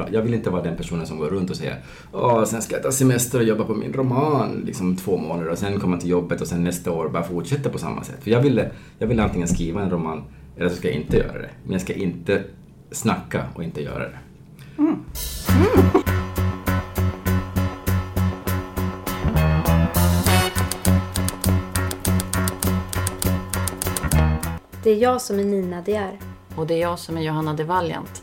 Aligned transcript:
pra- 0.00 0.08
jag 0.12 0.22
vill 0.22 0.34
inte 0.34 0.50
vara 0.50 0.62
den 0.62 0.76
personen 0.76 1.06
som 1.06 1.18
går 1.18 1.26
runt 1.26 1.50
och 1.50 1.56
säger 1.56 1.76
Åh, 2.12 2.44
sen 2.44 2.62
ska 2.62 2.74
jag 2.74 2.82
ta 2.82 2.92
semester 2.92 3.38
och 3.38 3.44
jobba 3.44 3.64
på 3.64 3.74
min 3.74 3.92
roman 3.92 4.62
liksom 4.66 4.96
två 4.96 5.16
månader 5.16 5.50
och 5.50 5.58
sen 5.58 5.80
komma 5.80 5.96
till 5.98 6.10
jobbet 6.10 6.40
och 6.40 6.46
sen 6.46 6.64
nästa 6.64 6.90
år 6.92 7.08
bara 7.08 7.22
fortsätta 7.22 7.68
på 7.68 7.78
samma 7.78 8.04
sätt. 8.04 8.16
För 8.22 8.30
jag 8.30 8.40
ville, 8.40 8.70
jag 8.98 9.06
ville 9.06 9.22
antingen 9.22 9.48
skriva 9.48 9.82
en 9.82 9.90
roman 9.90 10.22
eller 10.56 10.68
så 10.68 10.76
ska 10.76 10.88
jag 10.88 10.96
inte 10.96 11.16
göra 11.16 11.38
det. 11.38 11.50
Men 11.62 11.72
jag 11.72 11.80
ska 11.80 11.92
inte 11.92 12.44
snacka 12.92 13.44
och 13.54 13.64
inte 13.64 13.82
göra 13.82 14.04
det. 14.08 14.18
Det 24.82 24.90
är 24.90 24.96
jag 24.96 25.20
som 25.20 25.38
är 25.38 25.44
Nina 25.44 25.82
De 25.82 25.94
är. 25.94 26.18
Och 26.56 26.66
det 26.66 26.74
är 26.74 26.78
jag 26.78 26.98
som 26.98 27.16
är 27.16 27.22
Johanna 27.22 27.54
de 27.54 27.64
Valiant. 27.64 28.22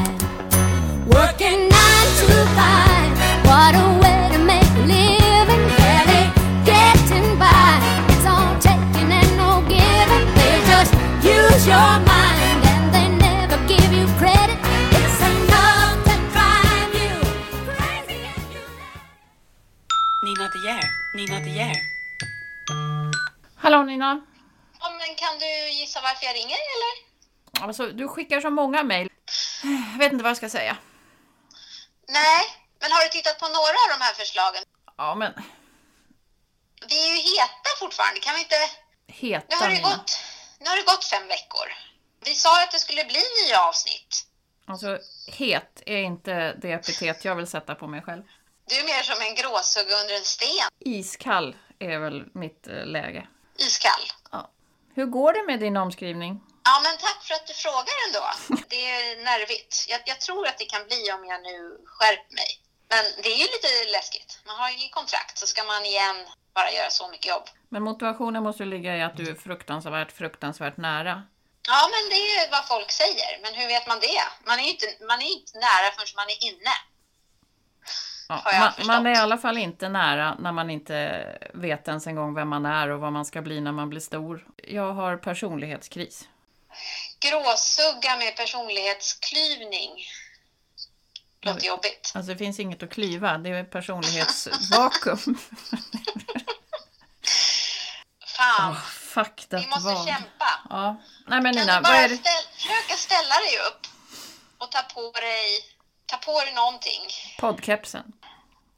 Nina 21.13 21.39
De 21.39 21.49
Geer. 21.49 21.75
Hallå 23.55 23.83
Nina. 23.83 24.21
Ja, 24.79 24.89
men 24.89 25.15
kan 25.15 25.39
du 25.39 25.69
gissa 25.69 26.01
varför 26.01 26.25
jag 26.25 26.35
ringer 26.35 26.57
eller? 26.75 26.93
Alltså, 27.65 27.87
du 27.87 28.07
skickar 28.07 28.41
så 28.41 28.49
många 28.49 28.83
mejl. 28.83 29.09
Jag 29.63 29.99
vet 29.99 30.11
inte 30.11 30.23
vad 30.23 30.29
jag 30.29 30.37
ska 30.37 30.49
säga. 30.49 30.77
Nej, 32.07 32.41
men 32.81 32.91
har 32.91 33.03
du 33.03 33.09
tittat 33.09 33.39
på 33.39 33.45
några 33.47 33.77
av 33.83 33.89
de 33.99 34.03
här 34.05 34.13
förslagen? 34.13 34.63
Ja, 34.97 35.15
men 35.15 35.33
Vi 36.89 37.07
är 37.09 37.15
ju 37.15 37.21
heta 37.21 37.69
fortfarande, 37.79 38.19
kan 38.19 38.35
vi 38.35 38.41
inte? 38.41 38.55
Nu 39.07 39.13
heta 39.13 39.55
har 39.55 39.67
det 39.69 39.75
Nina. 39.75 39.89
gått, 39.89 40.19
nu 40.59 40.69
har 40.69 40.75
det 40.77 40.83
gått 40.83 41.05
fem 41.05 41.27
veckor. 41.27 41.67
Vi 42.25 42.33
sa 42.35 42.63
att 42.63 42.71
det 42.71 42.79
skulle 42.79 43.03
bli 43.05 43.21
nya 43.45 43.59
avsnitt. 43.69 44.27
Alltså, 44.65 44.99
het 45.27 45.83
är 45.85 45.97
inte 45.97 46.53
det 46.61 46.71
epitet 46.71 47.25
jag 47.25 47.35
vill 47.35 47.47
sätta 47.47 47.75
på 47.75 47.87
mig 47.87 48.01
själv. 48.01 48.23
Du 48.71 48.77
är 48.79 48.83
mer 48.83 49.03
som 49.03 49.21
en 49.27 49.35
gråsugga 49.35 49.95
under 50.01 50.15
en 50.15 50.23
sten. 50.35 50.67
Iskall 50.79 51.55
är 51.79 51.97
väl 51.99 52.25
mitt 52.33 52.67
eh, 52.67 52.85
läge. 52.85 53.27
Iskall. 53.57 54.03
Hur 54.95 55.05
går 55.05 55.33
det 55.33 55.43
med 55.43 55.59
din 55.59 55.77
omskrivning? 55.77 56.31
Ja, 56.63 56.75
men 56.85 56.97
tack 56.97 57.19
för 57.27 57.33
att 57.33 57.47
du 57.47 57.53
frågar 57.53 57.95
ändå. 58.07 58.25
Det 58.73 58.83
är 58.91 59.23
nervigt. 59.31 59.85
Jag, 59.89 60.01
jag 60.05 60.19
tror 60.21 60.47
att 60.47 60.57
det 60.57 60.65
kan 60.65 60.83
bli 60.87 61.01
om 61.15 61.25
jag 61.25 61.41
nu 61.49 61.57
skärper 61.85 62.33
mig. 62.41 62.51
Men 62.89 63.03
det 63.23 63.29
är 63.35 63.39
ju 63.43 63.47
lite 63.55 63.71
läskigt. 63.97 64.39
Man 64.45 64.55
har 64.61 64.69
ju 64.69 64.89
kontrakt, 64.89 65.37
så 65.37 65.47
ska 65.47 65.63
man 65.63 65.85
igen 65.85 66.17
bara 66.53 66.71
göra 66.71 66.89
så 66.89 67.07
mycket 67.09 67.29
jobb. 67.33 67.47
Men 67.69 67.83
motivationen 67.83 68.43
måste 68.43 68.65
ligga 68.65 68.97
i 68.97 69.01
att 69.01 69.17
du 69.17 69.29
är 69.29 69.35
fruktansvärt, 69.35 70.11
fruktansvärt 70.11 70.77
nära. 70.77 71.23
Ja, 71.67 71.81
men 71.93 72.03
det 72.13 72.21
är 72.37 72.51
vad 72.51 72.67
folk 72.67 72.91
säger. 72.91 73.31
Men 73.43 73.53
hur 73.53 73.67
vet 73.67 73.87
man 73.87 73.99
det? 73.99 74.21
Man 74.47 74.59
är 74.59 74.63
ju 74.63 74.69
inte, 74.69 74.87
man 75.07 75.21
är 75.21 75.29
inte 75.37 75.53
nära 75.67 75.87
förrän 75.95 76.15
man 76.21 76.29
är 76.35 76.39
inne. 76.49 76.73
Ja, 78.45 78.73
man, 78.77 78.87
man 78.87 79.05
är 79.05 79.11
i 79.11 79.17
alla 79.17 79.37
fall 79.37 79.57
inte 79.57 79.89
nära 79.89 80.35
när 80.39 80.51
man 80.51 80.69
inte 80.69 81.25
vet 81.53 81.87
ens 81.87 82.07
en 82.07 82.15
gång 82.15 82.33
vem 82.33 82.49
man 82.49 82.65
är 82.65 82.89
och 82.89 82.99
vad 82.99 83.13
man 83.13 83.25
ska 83.25 83.41
bli 83.41 83.61
när 83.61 83.71
man 83.71 83.89
blir 83.89 83.99
stor. 84.01 84.47
Jag 84.67 84.93
har 84.93 85.17
personlighetskris. 85.17 86.27
Gråsugga 87.19 88.17
med 88.17 88.35
personlighetsklyvning. 88.37 89.91
Låter 91.41 91.67
jobbigt. 91.67 92.11
Alltså 92.15 92.31
det 92.31 92.37
finns 92.37 92.59
inget 92.59 92.83
att 92.83 92.89
klyva, 92.89 93.37
det 93.37 93.49
är 93.49 93.63
personlighetsvakuum. 93.63 95.17
Fan, 98.25 98.75
Fuck 98.91 99.45
vi 99.49 99.67
måste 99.67 99.93
vad. 99.93 100.07
kämpa. 100.07 100.49
Ja. 100.69 101.01
Nej 101.27 101.41
men 101.41 101.53
Kan 101.53 101.61
Nina, 101.61 101.75
du 101.75 101.81
vad 101.81 101.83
bara 101.83 101.97
är 101.97 102.09
det? 102.09 102.15
ställ, 102.17 102.43
försöka 102.55 102.93
ställa 102.97 103.35
dig 103.35 103.57
upp 103.67 103.87
och 104.57 104.71
ta 104.71 104.81
på 104.81 105.11
dig, 105.11 105.45
ta 106.05 106.17
på 106.17 106.41
dig 106.41 106.53
någonting? 106.53 107.01
Poddkepsen. 107.39 108.13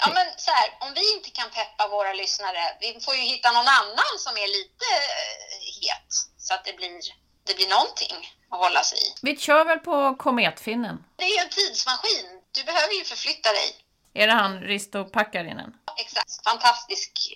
Ja, 0.06 0.12
men 0.14 0.28
så 0.38 0.52
här, 0.52 0.78
om 0.80 0.94
vi 0.94 1.14
inte 1.16 1.30
kan 1.30 1.50
peppa 1.50 1.88
våra 1.88 2.14
lyssnare, 2.14 2.78
vi 2.80 3.00
får 3.06 3.16
ju 3.16 3.22
hitta 3.22 3.52
någon 3.52 3.68
annan 3.68 4.20
som 4.20 4.38
är 4.38 4.48
lite 4.48 4.86
eh, 4.96 5.82
het 5.82 6.14
så 6.38 6.54
att 6.54 6.66
det 6.66 6.74
blir, 6.74 7.02
det 7.44 7.54
blir 7.56 7.70
någonting 7.70 8.36
att 8.50 8.60
hålla 8.60 8.84
sig 8.84 8.98
i. 8.98 9.14
Vi 9.22 9.38
kör 9.38 9.66
väl 9.66 9.80
på 9.80 10.16
kometfinnen. 10.16 11.06
Det 11.16 11.24
är 11.24 11.30
ju 11.30 11.38
en 11.38 11.50
tidsmaskin. 11.50 12.42
Du 12.52 12.64
behöver 12.64 12.94
ju 12.94 13.04
förflytta 13.04 13.52
dig. 13.52 13.76
Är 14.14 14.28
det 14.28 14.34
han 14.34 14.62
Risto 14.62 15.06
Packarinen? 15.06 15.74
Exakt. 15.98 16.44
Fantastisk 16.44 17.34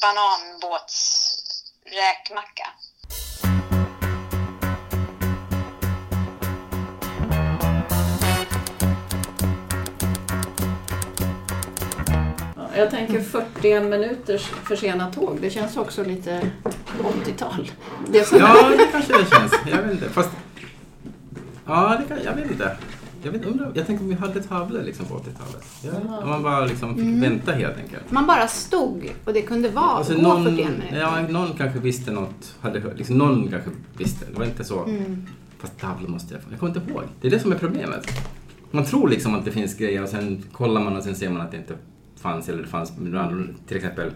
bananbåtsräkmacka. 0.00 2.70
Jag 12.76 12.90
tänker 12.90 13.20
41 13.20 13.82
minuters 13.84 14.42
försenat 14.42 15.12
tåg. 15.14 15.38
Det 15.40 15.50
känns 15.50 15.76
också 15.76 16.04
lite 16.04 16.42
80-tal. 16.98 17.70
Det 18.12 18.24
som 18.28 18.38
Ja, 18.38 18.68
det 18.78 18.86
kanske 18.92 19.12
det 19.12 19.26
känns. 19.36 19.52
Jag 19.70 19.82
vet 19.82 19.92
inte. 19.92 20.08
Fast... 20.08 20.30
Ja, 21.66 21.98
det 22.00 22.14
kan, 22.14 22.24
jag 22.24 22.34
vet 22.34 22.50
inte. 22.50 22.76
Jag, 23.24 23.32
vet, 23.32 23.44
undrar, 23.46 23.72
jag 23.74 23.86
tänkte 23.86 24.02
om 24.04 24.08
vi 24.10 24.14
hade 24.16 24.42
tavlor 24.42 24.82
liksom 24.82 25.06
på 25.06 25.14
80-talet. 25.14 25.64
Ja, 26.08 26.18
om 26.22 26.28
man 26.28 26.42
bara 26.42 26.64
liksom 26.66 26.94
fick 26.96 27.22
vänta 27.24 27.52
helt 27.52 27.76
enkelt. 27.76 28.10
Man 28.10 28.26
bara 28.26 28.48
stod 28.48 29.10
och 29.24 29.32
det 29.32 29.42
kunde 29.42 29.68
vara 29.68 29.84
Alltså 29.86 30.14
gå 30.14 30.20
någon, 30.22 30.44
41 30.44 30.70
minuter. 30.70 30.98
ja, 31.00 31.20
någon 31.28 31.52
kanske 31.56 31.78
visste 31.78 32.10
något. 32.10 32.54
Hade, 32.60 32.80
hört- 32.80 32.98
liksom, 32.98 33.18
någon 33.18 33.48
kanske 33.50 33.70
visste. 33.98 34.24
Det 34.32 34.38
var 34.38 34.44
inte 34.46 34.64
så. 34.64 34.84
Mm. 34.84 35.26
Fast 35.58 35.80
tavlor 35.80 36.08
måste 36.08 36.34
jag 36.34 36.42
få. 36.42 36.48
Jag 36.50 36.60
kommer 36.60 36.76
inte 36.76 36.92
ihåg. 36.92 37.02
Det 37.20 37.26
är 37.26 37.30
det 37.30 37.38
som 37.40 37.52
är 37.52 37.56
problemet. 37.56 38.06
Man 38.70 38.84
tror 38.84 39.08
liksom 39.08 39.34
att 39.34 39.44
det 39.44 39.50
finns 39.50 39.74
grejer 39.76 40.02
och 40.02 40.08
sen 40.08 40.42
kollar 40.52 40.80
man 40.80 40.96
och 40.96 41.02
sen 41.02 41.14
ser 41.16 41.30
man 41.30 41.40
att 41.40 41.50
det 41.50 41.56
inte 41.56 41.74
fanns 42.22 42.48
eller 42.48 42.62
det 42.62 42.68
fanns 42.68 42.92
till 43.68 43.76
exempel 43.76 44.10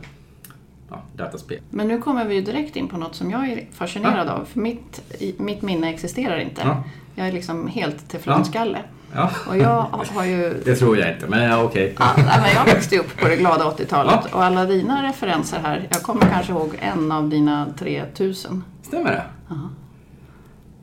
ja, 0.91 1.03
dataspel. 1.17 1.59
Men 1.71 1.89
nu 1.89 2.01
kommer 2.01 2.25
vi 2.25 2.35
ju 2.35 2.41
direkt 2.41 2.77
in 2.77 2.89
på 2.89 2.97
något 2.97 3.15
som 3.15 3.31
jag 3.31 3.49
är 3.49 3.67
fascinerad 3.73 4.29
av. 4.29 4.45
För 4.45 4.61
mitt, 4.61 5.15
mitt 5.39 5.63
minne 5.63 5.91
existerar 5.91 6.39
inte. 6.39 6.63
Ja. 6.65 6.85
Jag 7.15 7.29
är 7.29 7.33
liksom 7.33 7.69
helt 7.69 8.09
teflonskalle. 8.09 8.79
Ja, 9.15 9.31
Och 9.49 9.57
jag 9.57 9.87
har 10.15 10.25
ju... 10.25 10.55
det 10.65 10.77
tror 10.77 10.99
jag 10.99 11.15
inte, 11.15 11.27
men 11.27 11.43
ja, 11.43 11.63
okej. 11.63 11.95
Ja, 11.99 12.13
nej, 12.17 12.41
men 12.43 12.51
jag 12.55 12.65
växte 12.65 12.99
upp 12.99 13.17
på 13.17 13.29
det 13.29 13.37
glada 13.37 13.65
80-talet 13.65 14.35
och 14.35 14.45
alla 14.45 14.65
dina 14.65 15.09
referenser 15.09 15.59
här, 15.59 15.89
jag 15.91 16.03
kommer 16.03 16.21
kanske 16.21 16.53
ihåg 16.53 16.79
en 16.81 17.13
av 17.13 17.29
dina 17.29 17.67
3000. 17.79 18.65
Stämmer 18.83 19.11
det? 19.11 19.23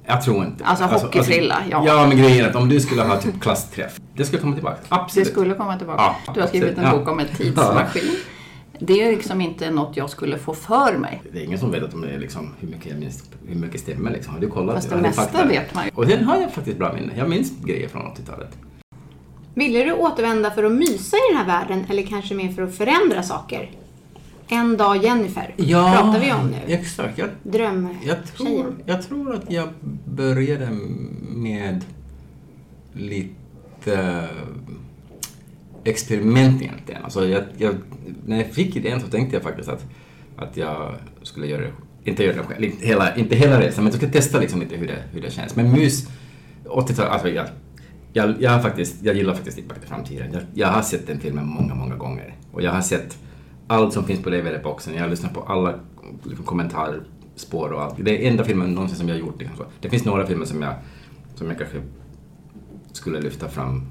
Jag 0.06 0.22
tror 0.22 0.46
inte. 0.46 0.66
Alltså, 0.66 0.86
hockeyfrilla, 0.86 1.58
ja. 1.72 1.84
Ja, 1.88 2.08
men 2.08 2.18
grejen 2.18 2.46
är 2.46 2.50
att 2.50 2.56
om 2.56 2.70
du 2.70 2.80
skulle 2.80 3.02
ha 3.04 3.18
typ 3.22 3.42
klassträff, 3.42 4.00
det 4.16 4.26
skulle 4.26 4.42
komma 4.42 4.54
tillbaka. 4.54 4.78
Det 4.90 4.96
Absolut. 4.96 5.28
skulle 5.28 5.54
komma 5.54 5.78
tillbaka. 5.78 6.02
Ja, 6.26 6.34
du 6.34 6.40
har 6.42 6.48
skrivit 6.48 6.78
en 6.78 6.92
bok 6.92 7.08
om 7.10 7.20
en 7.20 7.26
Ja. 7.32 7.38
tidsmaskin. 7.38 8.16
Det 8.80 9.02
är 9.04 9.12
liksom 9.12 9.42
inte 9.42 9.72
något 9.72 9.98
jag 9.98 10.10
skulle 10.10 10.38
få 10.38 10.54
för 10.54 10.98
mig. 10.98 11.22
Det 11.34 11.40
är 11.40 11.44
ingen 11.44 11.60
som 11.60 11.72
vet 11.72 11.84
att 11.84 11.92
de 11.92 12.04
är 12.04 12.20
liksom, 12.20 12.54
hur, 12.60 12.68
mycket 12.68 12.86
jag 12.92 13.00
minns, 13.00 13.24
hur 13.48 13.56
mycket 13.56 13.82
stämmer 13.82 14.12
liksom. 14.12 14.34
Har 14.34 14.42
du 14.42 14.50
kollat? 14.50 14.76
Fast 14.76 14.90
det 14.90 14.96
mesta 14.98 15.46
vet 15.46 15.76
man 15.76 15.86
ju. 15.86 15.92
Och 15.96 16.06
sen 16.06 16.24
har 16.24 16.38
jag 16.38 16.54
faktiskt 16.54 16.78
bra 16.78 16.94
minne. 16.94 17.14
Jag 17.18 17.30
minns 17.30 17.52
grejer 17.66 17.88
från 17.88 18.02
80-talet. 18.02 18.50
Ville 19.56 19.84
du 19.84 19.92
återvända 19.94 20.52
för 20.52 20.64
att 20.64 20.72
mysa 20.72 21.18
i 21.18 21.20
den 21.34 21.38
här 21.38 21.48
världen 21.60 21.86
eller 21.90 22.04
kanske 22.04 22.36
mer 22.36 22.52
för 22.52 22.62
att 22.62 22.76
förändra 22.76 23.24
saker? 23.24 23.70
En 24.54 24.78
dag 24.78 25.04
Jennifer 25.04 25.54
pratar 25.58 26.20
vi 26.20 26.32
om 26.32 26.48
nu. 26.48 26.74
Exakt. 26.74 27.18
Jag, 27.18 27.30
Dröm. 27.44 27.90
jag, 28.06 28.26
tror, 28.26 28.76
jag 28.86 29.08
tror 29.08 29.36
att 29.36 29.52
jag 29.52 29.70
började 30.06 30.70
med 31.30 31.86
lite 32.94 34.28
experiment 35.84 36.62
egentligen. 36.62 37.04
Alltså 37.04 37.28
jag, 37.28 37.44
jag, 37.58 37.76
när 38.26 38.38
jag 38.38 38.52
fick 38.52 38.76
idén 38.76 39.02
så 39.02 39.08
tänkte 39.08 39.36
jag 39.36 39.44
faktiskt 39.44 39.70
att, 39.70 39.86
att 40.38 40.58
jag 40.58 40.96
skulle 41.22 41.48
göra 41.48 41.62
det, 41.62 41.72
inte 42.10 42.24
göra 42.24 42.36
det 42.36 42.44
själv, 42.44 42.64
inte 42.64 42.86
hela, 42.86 43.16
inte 43.16 43.36
hela 43.36 43.62
resan, 43.62 43.84
men 43.84 43.92
jag 43.92 43.98
skulle 44.00 44.12
testa 44.12 44.40
liksom 44.40 44.60
lite 44.60 44.76
hur 44.76 44.88
det, 44.88 45.04
hur 45.12 45.22
det 45.22 45.32
känns. 45.32 45.56
Men 45.56 45.72
mus, 45.72 46.08
80-tal, 46.66 47.08
alltså 47.08 47.30
jag, 47.30 47.48
jag, 48.14 48.36
jag, 48.40 48.62
faktiskt, 48.62 48.96
jag 49.04 49.16
gillar 49.16 49.34
faktiskt 49.34 49.58
Tillbaka 49.58 49.80
till 49.80 49.90
framtiden. 49.90 50.34
Jag, 50.34 50.42
jag 50.54 50.68
har 50.68 50.82
sett 50.82 51.08
den 51.08 51.20
filmen 51.20 51.48
många, 51.48 51.76
många 51.76 51.96
gånger. 51.96 52.36
Och 52.52 52.62
jag 52.62 52.72
har 52.72 52.82
sett 52.82 53.18
allt 53.68 53.94
som 53.94 54.04
finns 54.04 54.24
på 54.24 54.30
DVD-boxen. 54.30 54.94
Jag 54.94 55.02
har 55.02 55.10
lyssnat 55.10 55.34
på 55.34 55.42
alla 55.42 55.74
liksom, 56.24 56.46
kommentarer 56.46 57.02
spår 57.36 57.70
och 57.70 57.82
allt. 57.82 57.96
Det 57.98 58.26
är 58.26 58.30
enda 58.32 58.44
filmen 58.44 58.74
någonsin 58.74 58.98
som 58.98 59.08
jag 59.08 59.16
har 59.16 59.20
gjort. 59.20 59.40
Liksom. 59.40 59.58
så. 59.58 59.66
Det 59.82 59.90
finns 59.90 60.06
några 60.06 60.28
filmer 60.28 60.46
som 60.46 60.62
jag, 60.62 60.74
som 61.36 61.48
jag 61.48 61.58
kanske 61.58 61.82
skulle 62.92 63.22
lyfta 63.22 63.50
fram 63.50 63.82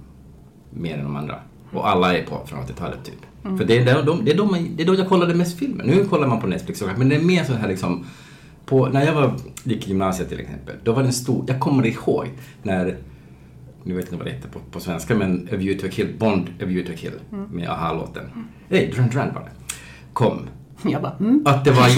mer 0.71 0.99
än 0.99 1.05
de 1.05 1.17
andra. 1.17 1.39
Och 1.73 1.89
alla 1.89 2.19
är 2.19 2.27
på 2.27 2.47
från 2.47 2.61
80-talet 2.61 3.05
typ. 3.05 3.59
För 3.59 3.65
det 3.65 3.79
är, 3.79 3.85
där, 3.85 4.03
de, 4.03 4.25
det, 4.25 4.33
är 4.33 4.37
de, 4.37 4.69
det 4.77 4.83
är 4.83 4.87
då 4.87 4.95
jag 4.95 5.09
kollade 5.09 5.35
mest 5.35 5.59
filmer. 5.59 5.85
Nu 5.85 6.05
kollar 6.05 6.29
man 6.29 6.41
på 6.41 6.47
Netflix 6.47 6.83
och 6.83 6.89
men 6.97 7.09
det 7.09 7.17
är 7.17 7.23
mer 7.23 7.45
så 7.45 7.53
här 7.53 7.69
liksom 7.69 8.05
på, 8.67 8.89
när 8.89 9.07
jag 9.07 9.15
var, 9.15 9.35
gick 9.65 9.87
i 9.87 9.89
gymnasiet 9.89 10.29
till 10.29 10.41
exempel, 10.41 10.77
då 10.85 10.93
var 10.93 11.03
det 11.03 11.09
en 11.09 11.13
stor, 11.13 11.45
jag 11.49 11.61
kommer 11.61 11.87
ihåg 11.87 12.29
när, 12.63 12.97
nu 13.85 13.95
vet 13.95 14.05
inte 14.05 14.17
vad 14.17 14.27
det 14.27 14.31
heter 14.31 14.49
på, 14.49 14.59
på 14.71 14.81
svenska, 14.81 15.15
men 15.15 15.49
A 15.53 15.57
View 15.57 15.81
to 15.81 15.87
a 15.87 15.91
Kill, 15.93 16.09
Bond 16.19 16.49
A 16.49 16.65
View 16.65 16.87
to 16.87 16.93
a 16.93 16.97
Kill 16.97 17.39
med 17.51 17.69
AHA-låten. 17.69 18.25
Nej, 18.69 18.93
Duran 18.95 19.09
Duran 19.09 19.35
var 19.35 19.41
det. 19.41 19.51
Kom. 20.13 20.39
Jag 20.85 21.03
bara, 21.03 21.17
mm. 21.21 21.43
Att 21.47 21.65
det 21.65 21.71
var, 21.71 21.89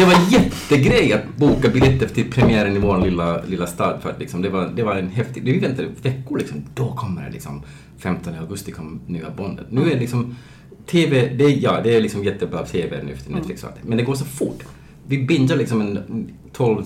det 0.00 0.06
var 0.06 0.32
jättegrej 0.32 1.12
att 1.12 1.36
boka 1.36 1.68
biljetter 1.68 2.08
till 2.08 2.30
premiären 2.30 2.76
i 2.76 2.78
vår 2.78 2.98
lilla, 2.98 3.42
lilla 3.42 3.66
stad. 3.66 3.98
För 4.02 4.10
att 4.10 4.20
liksom, 4.20 4.42
det, 4.42 4.48
var, 4.48 4.72
det 4.76 4.82
var 4.82 4.94
en 4.96 5.08
häftig... 5.08 5.42
Vi 5.44 5.58
väntade 5.58 5.88
veckor 6.02 6.38
liksom. 6.38 6.62
Då 6.74 6.92
kommer 6.92 7.22
det 7.24 7.30
liksom. 7.30 7.62
15 7.98 8.34
augusti 8.40 8.72
kom 8.72 9.00
nya 9.06 9.30
Bondet. 9.30 9.66
Nu 9.70 9.80
är 9.82 9.94
det 9.94 10.00
liksom... 10.00 10.36
TV, 10.86 11.28
det, 11.28 11.44
är- 11.44 11.62
ja, 11.64 11.80
det 11.84 11.96
är 11.96 12.00
liksom 12.00 12.24
jättebra 12.24 12.62
TV 12.66 13.02
nu 13.02 13.16
för 13.16 13.32
Netflix 13.32 13.62
och 13.64 13.68
allt. 13.70 13.78
Men 13.84 13.98
det 13.98 14.04
går 14.04 14.14
så 14.14 14.24
fort. 14.24 14.62
Vi 15.06 15.18
bingar 15.22 15.56
liksom 15.56 15.80
en 15.80 16.28
12 16.52 16.82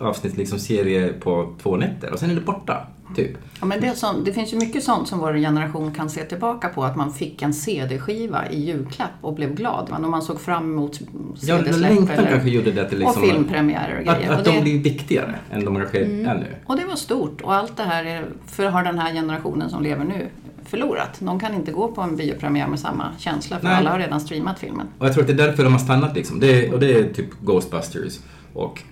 avsnitt 0.00 0.36
liksom 0.36 0.58
serie 0.58 1.12
på 1.12 1.54
två 1.62 1.76
nätter 1.76 2.12
och 2.12 2.18
sen 2.18 2.30
är 2.30 2.34
det 2.34 2.40
borta. 2.40 2.86
Typ. 3.16 3.36
Ja, 3.60 3.66
men 3.66 3.80
det, 3.80 3.96
sånt, 3.96 4.24
det 4.24 4.32
finns 4.32 4.52
ju 4.52 4.56
mycket 4.56 4.84
sånt 4.84 5.08
som 5.08 5.18
vår 5.18 5.34
generation 5.34 5.94
kan 5.94 6.10
se 6.10 6.24
tillbaka 6.24 6.68
på. 6.68 6.84
Att 6.84 6.96
man 6.96 7.12
fick 7.12 7.42
en 7.42 7.54
CD-skiva 7.54 8.50
i 8.50 8.64
julklapp 8.64 9.10
och 9.20 9.34
blev 9.34 9.54
glad. 9.54 9.88
Man, 9.90 10.04
och 10.04 10.10
man 10.10 10.22
såg 10.22 10.40
fram 10.40 10.72
emot 10.72 11.00
Ja, 11.40 11.58
CD-släpp 11.58 12.28
kanske 12.28 12.50
gjorde 12.50 12.72
det 12.72 12.88
till 12.88 12.98
liksom... 12.98 13.22
och 13.22 13.28
filmpremiärer 13.28 14.02
och 14.02 14.12
Att, 14.12 14.18
grejer. 14.18 14.32
att 14.32 14.46
och, 14.46 14.54
de 14.54 14.60
blir 14.60 14.82
viktigare 14.82 15.34
än 15.50 15.64
de 15.64 15.76
kanske 15.76 15.98
är 16.00 16.34
nu. 16.34 16.46
och 16.66 16.76
det 16.76 16.84
var 16.84 16.96
stort. 16.96 17.40
Och 17.40 17.54
allt 17.54 17.76
det 17.76 17.82
här 17.82 18.04
är, 18.04 18.24
för 18.46 18.66
har 18.66 18.84
den 18.84 18.98
här 18.98 19.12
generationen 19.12 19.70
som 19.70 19.82
lever 19.82 20.04
nu 20.04 20.28
förlorat. 20.64 21.16
De 21.18 21.40
kan 21.40 21.54
inte 21.54 21.72
gå 21.72 21.88
på 21.92 22.00
en 22.00 22.16
biopremiär 22.16 22.66
med 22.68 22.80
samma 22.80 23.10
känsla 23.18 23.58
för 23.58 23.64
Nej. 23.66 23.76
alla 23.76 23.90
har 23.90 23.98
redan 23.98 24.20
streamat 24.20 24.58
filmen. 24.58 24.86
Och 24.98 25.06
jag 25.06 25.12
tror 25.14 25.22
att 25.22 25.36
det 25.36 25.42
är 25.42 25.46
därför 25.46 25.64
de 25.64 25.72
har 25.72 25.80
stannat 25.80 26.14
liksom. 26.14 26.40
Det, 26.40 26.72
och 26.72 26.80
det 26.80 26.92
är 26.92 27.12
typ 27.12 27.40
Ghostbusters 27.40 28.18
och 28.52 28.82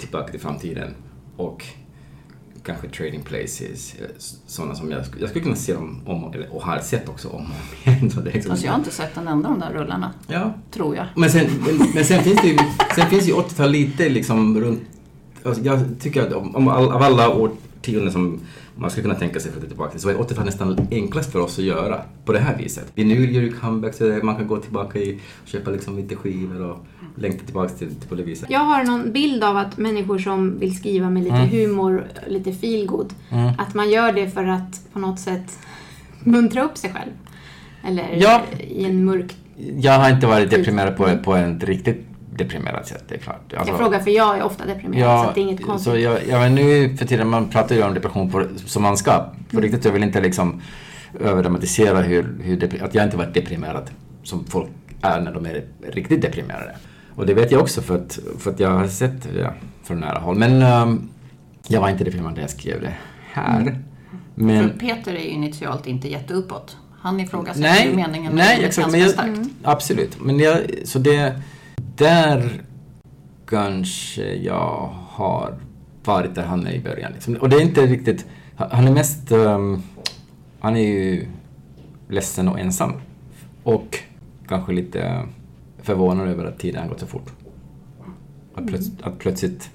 Tillbaka 0.00 0.30
till 0.30 0.40
framtiden 0.40 0.94
och 1.36 1.64
kanske 2.64 2.88
Trading 2.88 3.22
Places. 3.22 3.94
eh, 3.94 4.06
Sådana 4.46 4.74
som 4.74 4.90
jag, 4.90 5.04
jag 5.20 5.28
skulle 5.28 5.44
kunna 5.44 5.56
se 5.56 5.74
dem 5.74 6.00
om, 6.06 6.32
eller, 6.34 6.54
och 6.54 6.62
har 6.62 6.78
sett 6.78 7.08
också 7.08 7.28
om 7.28 7.34
och 7.34 7.40
om 7.40 7.46
igen. 7.92 8.10
Liksom, 8.32 8.50
Alltså 8.50 8.66
jag 8.66 8.72
har 8.72 8.78
inte 8.78 8.90
sett 8.90 9.16
en 9.16 9.28
enda 9.28 9.48
av 9.48 9.58
de 9.58 9.66
där 9.66 9.72
rullarna, 9.72 10.12
Ja. 10.26 10.54
tror 10.70 10.96
jag. 10.96 11.06
Men 11.16 11.30
sen, 11.30 11.46
men, 11.66 11.88
men 11.94 12.04
sen 12.04 12.22
finns 12.22 12.42
det 12.42 12.48
ju, 12.48 12.58
sen 12.96 13.06
finns 13.10 13.28
ju 13.28 13.32
80-tal 13.32 13.70
lite 13.70 14.08
liksom 14.08 14.60
runt, 14.60 14.80
alltså 15.44 15.62
jag 15.62 15.80
tycker 16.00 16.26
att 16.26 16.32
om, 16.32 16.56
om 16.56 16.68
all, 16.68 16.90
av 16.92 17.02
alla 17.02 17.28
årtionden 17.34 18.12
som 18.12 18.40
man 18.80 18.90
skulle 18.90 19.02
kunna 19.02 19.14
tänka 19.14 19.40
sig 19.40 19.48
att 19.48 19.52
flytta 19.54 19.68
tillbaka 19.68 19.90
till 19.90 20.00
så 20.00 20.08
är 20.08 20.14
80-tal 20.14 20.44
nästan 20.44 20.88
enklast 20.90 21.32
för 21.32 21.38
oss 21.38 21.58
att 21.58 21.64
göra 21.64 22.00
på 22.24 22.32
det 22.32 22.38
här 22.38 22.56
viset. 22.58 22.92
Vinyl 22.94 23.34
gör 23.34 23.42
ju 23.42 23.52
comeback 23.52 23.94
så 23.94 24.04
man 24.22 24.36
kan 24.36 24.46
gå 24.46 24.56
tillbaka 24.56 24.98
i, 24.98 25.20
och 25.42 25.48
köpa 25.48 25.70
liksom 25.70 25.96
lite 25.96 26.16
skivor 26.16 26.62
och 26.70 26.86
längta 27.16 27.44
tillbaka 27.44 27.68
till, 27.68 27.94
till 27.94 28.08
på 28.08 28.14
det 28.14 28.22
viset. 28.22 28.50
Jag 28.50 28.60
har 28.60 28.84
någon 28.84 29.12
bild 29.12 29.44
av 29.44 29.56
att 29.56 29.78
människor 29.78 30.18
som 30.18 30.58
vill 30.58 30.76
skriva 30.76 31.10
med 31.10 31.22
lite 31.24 31.36
Mm. 31.36 31.48
humor, 31.50 32.06
lite 32.28 32.52
feelgood, 32.52 33.14
att 33.58 33.74
man 33.74 33.90
gör 33.90 34.12
det 34.12 34.30
för 34.30 34.44
att 34.44 34.80
på 34.92 34.98
något 34.98 35.20
sätt 35.20 35.58
muntra 36.24 36.62
upp 36.64 36.78
sig 36.78 36.90
själv. 36.92 37.10
Eller 37.84 38.16
Ja. 38.18 38.42
i 38.68 38.84
en 38.84 39.04
mörk... 39.04 39.36
Jag 39.76 39.92
har 39.92 40.10
inte 40.10 40.26
varit 40.26 40.50
deprimerad 40.50 40.96
på, 40.96 41.18
på 41.24 41.34
ett 41.34 41.64
riktigt 41.64 42.06
deprimerat 42.44 42.86
sätt, 42.88 43.04
det 43.08 43.14
är 43.14 43.18
klart. 43.18 43.52
Alltså- 43.56 43.72
Jag 43.72 43.78
frågar 43.78 44.00
för 44.00 44.10
jag 44.10 44.38
är 44.38 44.42
ofta 44.42 44.66
deprimerad, 44.66 45.22
så 45.24 45.28
att 45.28 45.34
det 45.34 45.40
är 45.40 45.42
inget 45.42 45.66
konstigt. 45.66 45.92
Så 45.92 45.98
jag, 45.98 46.18
ja, 46.28 46.38
men 46.38 46.54
nu 46.54 46.96
för 46.96 47.06
tiden, 47.06 47.28
man 47.28 47.48
pratar 47.48 47.74
ju 47.74 47.82
om 47.82 47.94
depression 47.94 48.30
på, 48.30 48.44
som 48.66 48.82
man 48.82 48.96
ska. 48.96 49.12
På 49.12 49.34
Mm. 49.52 49.62
riktigt, 49.62 49.84
jag 49.84 49.92
vill 49.92 50.02
inte 50.02 50.20
liksom 50.20 50.62
överdramatisera 51.20 52.00
hur, 52.00 52.36
hur 52.42 52.84
att 52.84 52.94
jag 52.94 53.04
inte 53.04 53.16
varit 53.16 53.34
deprimerad 53.34 53.90
som 54.22 54.44
folk 54.44 54.68
är 55.02 55.20
när 55.20 55.32
de 55.34 55.46
är 55.46 55.64
riktigt 55.92 56.22
deprimerade. 56.22 56.76
Och 57.14 57.26
det 57.26 57.34
vet 57.34 57.52
jag 57.52 57.60
också 57.60 57.82
för 57.82 57.96
att, 57.96 58.18
för 58.38 58.50
att 58.50 58.60
jag 58.60 58.70
har 58.70 58.86
sett 58.88 59.22
det 59.22 59.52
från 59.84 60.00
nära 60.00 60.18
håll. 60.18 60.36
Men 60.38 60.62
ehm, 60.62 61.08
jag 61.68 61.80
var 61.80 61.88
inte 61.88 62.04
deprimerad 62.04 62.34
när 62.34 62.40
jag 62.40 62.50
skrev 62.50 62.80
det 62.80 62.94
här. 63.32 63.60
Mm. 63.60 63.74
Men, 64.34 64.70
För 64.70 64.78
Peter 64.78 65.14
är 65.14 65.20
ju 65.20 65.28
initialt 65.28 65.86
inte 65.86 66.08
jätteuppåt. 66.08 66.76
Han 67.00 67.20
ifrågasätter 67.20 67.60
nej, 67.60 67.88
ju 67.88 67.96
meningen 67.96 68.34
med 68.34 68.44
nej, 68.44 68.64
exakt, 68.64 68.76
ganska 68.76 68.90
men 68.90 69.00
jag, 69.00 69.10
starkt. 69.10 69.50
Absolut. 69.62 70.20
Men 70.20 70.38
jag, 70.38 70.58
så 70.84 70.98
det, 70.98 71.40
där 71.96 72.62
kanske 73.46 74.34
jag 74.34 74.90
har 75.08 75.54
varit 76.04 76.34
där 76.34 76.44
han 76.44 76.66
är 76.66 76.72
i 76.72 76.80
början. 76.80 77.12
Liksom. 77.12 77.34
Och 77.34 77.48
det 77.48 77.56
är 77.56 77.60
inte 77.62 77.86
riktigt, 77.86 78.26
han 78.56 78.88
är 78.88 78.92
mest, 78.92 79.32
ehm, 79.32 79.82
han 80.60 80.76
är 80.76 80.80
ju 80.80 81.26
ledsen 82.08 82.48
och 82.48 82.60
ensam. 82.60 82.92
Och 83.62 83.98
kanske 84.48 84.72
lite 84.72 85.22
förvånad 85.82 86.28
över 86.28 86.44
att 86.44 86.58
tiden 86.58 86.82
har 86.82 86.88
gått 86.88 87.00
så 87.00 87.06
fort. 87.06 87.30
Att, 88.54 88.66
plöts, 88.66 88.90
att 89.02 89.18
plötsligt 89.18 89.70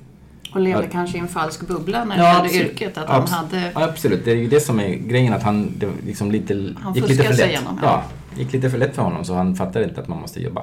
Och 0.53 0.59
levde 0.59 0.83
Ja. 0.83 0.89
kanske 0.91 1.17
i 1.17 1.19
en 1.21 1.27
falsk 1.27 1.67
bubbla 1.67 2.05
när 2.05 2.17
det 2.17 2.23
gällde 2.23 2.71
yrket. 2.71 2.97
Att 2.97 3.09
han 3.09 3.27
hade... 3.27 3.71
Ja, 3.75 3.83
absolut. 3.83 4.25
Det 4.25 4.31
är 4.31 4.35
ju 4.35 4.47
det 4.47 4.59
som 4.59 4.79
är 4.79 4.89
grejen, 4.95 5.33
att 5.33 5.43
han 5.43 5.73
det 5.77 5.89
liksom 6.05 6.31
lite, 6.31 6.73
Han 6.79 6.93
gick 6.93 7.07
lite 7.09 7.23
för 7.23 7.33
lätt. 7.33 7.49
igenom, 7.49 7.79
ja. 7.83 8.03
ja. 8.35 8.39
gick 8.39 8.53
lite 8.53 8.69
för 8.69 8.77
lätt 8.77 8.95
för 8.95 9.01
honom 9.01 9.25
så 9.25 9.33
han 9.33 9.55
fattade 9.55 9.85
inte 9.85 10.01
att 10.01 10.07
man 10.07 10.21
måste 10.21 10.41
jobba. 10.41 10.61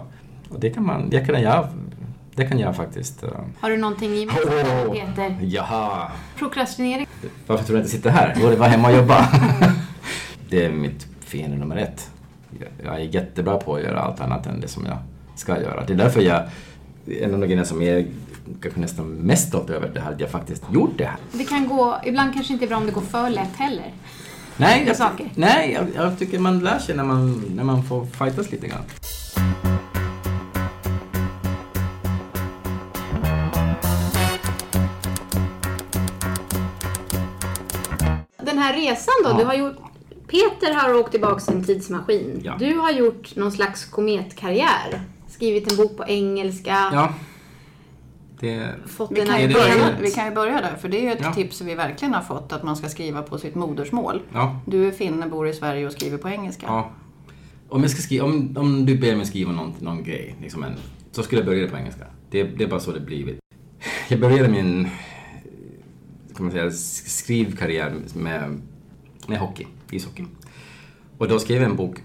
Och 0.54 0.60
det 0.60 0.70
kan 0.70 0.86
man, 0.86 1.10
det 1.10 1.20
kan 1.20 1.42
jag, 1.42 1.68
det 2.34 2.44
kan 2.46 2.58
jag 2.58 2.76
faktiskt... 2.76 3.24
Uh... 3.24 3.30
Har 3.60 3.70
du 3.70 3.76
någonting 3.76 4.14
gemensamt 4.14 4.46
med 4.50 4.92
Peter? 4.92 5.38
Jaha, 5.42 6.10
Prokrastinering? 6.38 7.06
varför 7.46 7.64
tror 7.64 7.76
du 7.76 7.80
att 7.82 7.86
jag 7.88 7.96
sitter 7.96 8.10
här? 8.10 8.34
Jo, 8.40 8.48
det 8.50 8.56
var 8.56 8.68
hemma 8.68 8.88
och 8.88 8.94
jobba. 8.96 9.28
det 10.50 10.64
är 10.64 10.70
mitt 10.72 11.06
fiende 11.20 11.56
nummer 11.56 11.76
ett. 11.76 12.10
Jag- 12.60 12.68
Jag 12.86 12.94
är 12.94 13.04
jättebra 13.04 13.56
på 13.56 13.74
att 13.74 13.82
göra 13.82 14.00
allt 14.00 14.20
annat 14.20 14.46
än 14.46 14.60
det 14.60 14.68
som 14.68 14.86
jag 14.86 14.96
ska 15.36 15.60
göra. 15.60 15.84
Det 15.86 15.92
är 15.92 15.96
därför 15.96 16.20
jag, 16.20 16.42
en 17.06 17.34
av 17.34 17.40
de 17.40 17.46
grejerna 17.46 17.64
som 17.64 17.82
jag 17.82 17.98
är 17.98 18.06
kanske 18.62 18.80
nästan 18.80 19.06
mest 19.08 19.48
stolt 19.48 19.70
över, 19.70 19.88
det 19.94 20.00
här 20.00 20.12
att 20.12 20.20
jag 20.20 20.30
faktiskt 20.30 20.62
gjort 20.72 20.98
det 20.98 21.04
här. 21.04 21.16
Det 21.32 21.44
kan 21.44 21.68
gå, 21.68 22.00
ibland 22.04 22.34
kanske 22.34 22.52
inte 22.52 22.64
är 22.64 22.68
bra 22.68 22.76
om 22.76 22.86
det 22.86 22.92
går 22.92 23.00
för 23.00 23.30
lätt 23.30 23.56
heller. 23.56 23.92
Nej, 24.56 24.84
jag, 24.98 25.10
nej 25.34 25.72
jag, 25.72 25.86
jag 26.04 26.18
tycker 26.18 26.38
man 26.38 26.58
lär 26.60 26.78
sig 26.78 26.96
när 26.96 27.04
man, 27.04 27.44
när 27.56 27.64
man 27.64 27.84
får 27.84 28.06
fightas 28.06 28.50
lite 28.52 28.66
grann. 28.66 28.82
Här 38.72 38.80
resan 38.80 39.14
då, 39.24 39.30
Ja. 39.30 39.36
du 39.38 39.44
har 39.44 39.54
gjort... 39.54 39.76
Peter 40.26 40.74
har 40.74 40.94
åkt 40.94 41.10
tillbaka 41.10 41.52
i 41.52 41.54
en 41.56 41.64
tidsmaskin. 41.64 42.40
Ja. 42.44 42.56
Du 42.58 42.74
har 42.74 42.90
gjort 42.92 43.36
någon 43.36 43.52
slags 43.52 43.84
kometkarriär. 43.84 45.00
Skrivit 45.28 45.70
en 45.70 45.76
bok 45.76 45.96
på 45.96 46.04
engelska. 46.06 46.90
Ja. 46.92 47.14
Det, 48.40 48.74
Fått 48.86 49.10
Vi 49.12 49.26
kan, 49.26 49.40
ju 49.42 49.48
börja, 49.54 49.74
vi 50.00 50.10
kan 50.10 50.26
ju 50.26 50.34
börja 50.34 50.60
där, 50.60 50.76
för 50.80 50.88
det 50.88 50.98
är 50.98 51.02
ju 51.02 51.12
ett 51.12 51.18
Ja. 51.22 51.32
tips 51.34 51.60
vi 51.60 51.74
verkligen 51.74 52.14
har 52.14 52.22
fått, 52.22 52.52
att 52.52 52.62
man 52.62 52.76
ska 52.76 52.88
skriva 52.88 53.22
på 53.22 53.38
sitt 53.38 53.54
modersmål. 53.54 54.20
ja, 54.32 54.60
Du 54.66 54.88
är 54.88 54.92
finne, 54.92 55.26
bor 55.26 55.48
i 55.48 55.52
Sverige 55.52 55.86
och 55.86 55.92
skriver 55.92 56.18
på 56.18 56.28
engelska. 56.28 56.66
ja. 56.66 56.90
Om, 57.68 57.82
jag 57.82 57.90
ska 57.90 58.02
skriva, 58.02 58.24
om, 58.24 58.54
om 58.58 58.86
du 58.86 58.98
ber 58.98 59.16
mig 59.16 59.26
skriva 59.26 59.52
någon, 59.52 59.72
någon 59.78 60.04
grej, 60.04 60.36
liksom 60.42 60.62
en, 60.62 60.72
så 61.12 61.22
skulle 61.22 61.40
jag 61.40 61.46
börja 61.46 61.68
på 61.68 61.76
engelska. 61.76 62.04
Det, 62.30 62.42
det 62.42 62.64
är 62.64 62.68
bara 62.68 62.80
så 62.80 62.92
det 62.92 63.00
blivit. 63.00 63.38
Jag 64.08 64.20
började 64.20 64.48
min 64.48 64.88
kan 66.36 66.44
man 66.44 66.52
säga, 66.52 66.70
skrivkarriär 66.70 67.94
med, 68.14 68.60
med 69.28 69.38
hockey, 69.38 69.66
ishockey. 69.90 70.24
Och 71.18 71.28
då 71.28 71.38
skrev 71.38 71.62
jag 71.62 71.70
en 71.70 71.76
bok, 71.76 71.98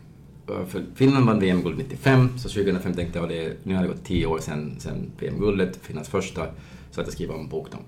eh, 0.49 0.65
för 0.65 0.85
Finland 0.95 1.25
vann 1.25 1.39
VM-guld 1.39 1.77
95, 1.77 2.37
så 2.37 2.49
2005 2.49 2.93
tänkte 2.93 3.19
jag 3.19 3.23
att 3.23 3.29
det, 3.29 3.57
nu 3.63 3.75
har 3.75 3.81
det 3.81 3.87
gått 3.87 4.03
tio 4.05 4.25
år 4.25 4.39
sedan, 4.39 4.75
sedan 4.79 5.11
VM-guldet, 5.19 5.79
Finlands 5.81 6.09
första, 6.09 6.45
så 6.91 7.01
att 7.01 7.07
jag 7.07 7.13
skriver 7.13 7.33
en 7.33 7.49
bok 7.49 7.67
om, 7.71 7.83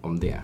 om 0.00 0.20
det. 0.20 0.40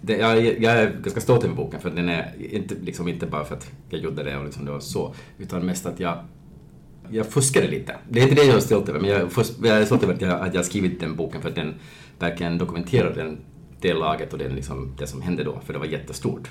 det 0.00 0.16
jag, 0.16 0.62
jag 0.62 0.72
är 0.72 0.96
ganska 1.02 1.20
stolt 1.20 1.44
över 1.44 1.54
boken, 1.54 1.80
för 1.80 1.90
den 1.90 2.08
är 2.08 2.34
inte, 2.38 2.74
liksom 2.74 3.08
inte 3.08 3.26
bara 3.26 3.44
för 3.44 3.54
att 3.54 3.70
jag 3.90 4.00
gjorde 4.00 4.22
det 4.22 4.36
och 4.36 4.44
liksom 4.44 4.64
det 4.64 4.70
var 4.70 4.80
så, 4.80 5.14
utan 5.38 5.66
mest 5.66 5.86
att 5.86 6.00
jag 6.00 6.18
jag 7.10 7.26
fuskade 7.26 7.68
lite. 7.68 7.96
Det 8.08 8.20
är 8.20 8.22
inte 8.22 8.34
det 8.34 8.44
jag 8.44 8.56
är 8.56 8.60
stolt 8.60 8.88
över, 8.88 9.00
men 9.00 9.10
jag, 9.10 9.32
fus- 9.32 9.58
jag 9.62 9.78
är 9.78 9.84
stolt 9.84 10.02
över 10.02 10.14
att 10.14 10.20
jag, 10.20 10.40
att 10.40 10.54
jag 10.54 10.64
skrivit 10.64 11.00
den 11.00 11.16
boken 11.16 11.42
för 11.42 11.48
att 11.48 11.54
den 11.54 11.74
verkligen 12.18 12.58
dokumenterar 12.58 13.14
den, 13.14 13.38
det 13.80 13.94
laget 13.94 14.32
och 14.32 14.38
den, 14.38 14.54
liksom, 14.54 14.94
det 14.98 15.06
som 15.06 15.22
hände 15.22 15.44
då, 15.44 15.60
för 15.64 15.72
det 15.72 15.78
var 15.78 15.86
jättestort. 15.86 16.50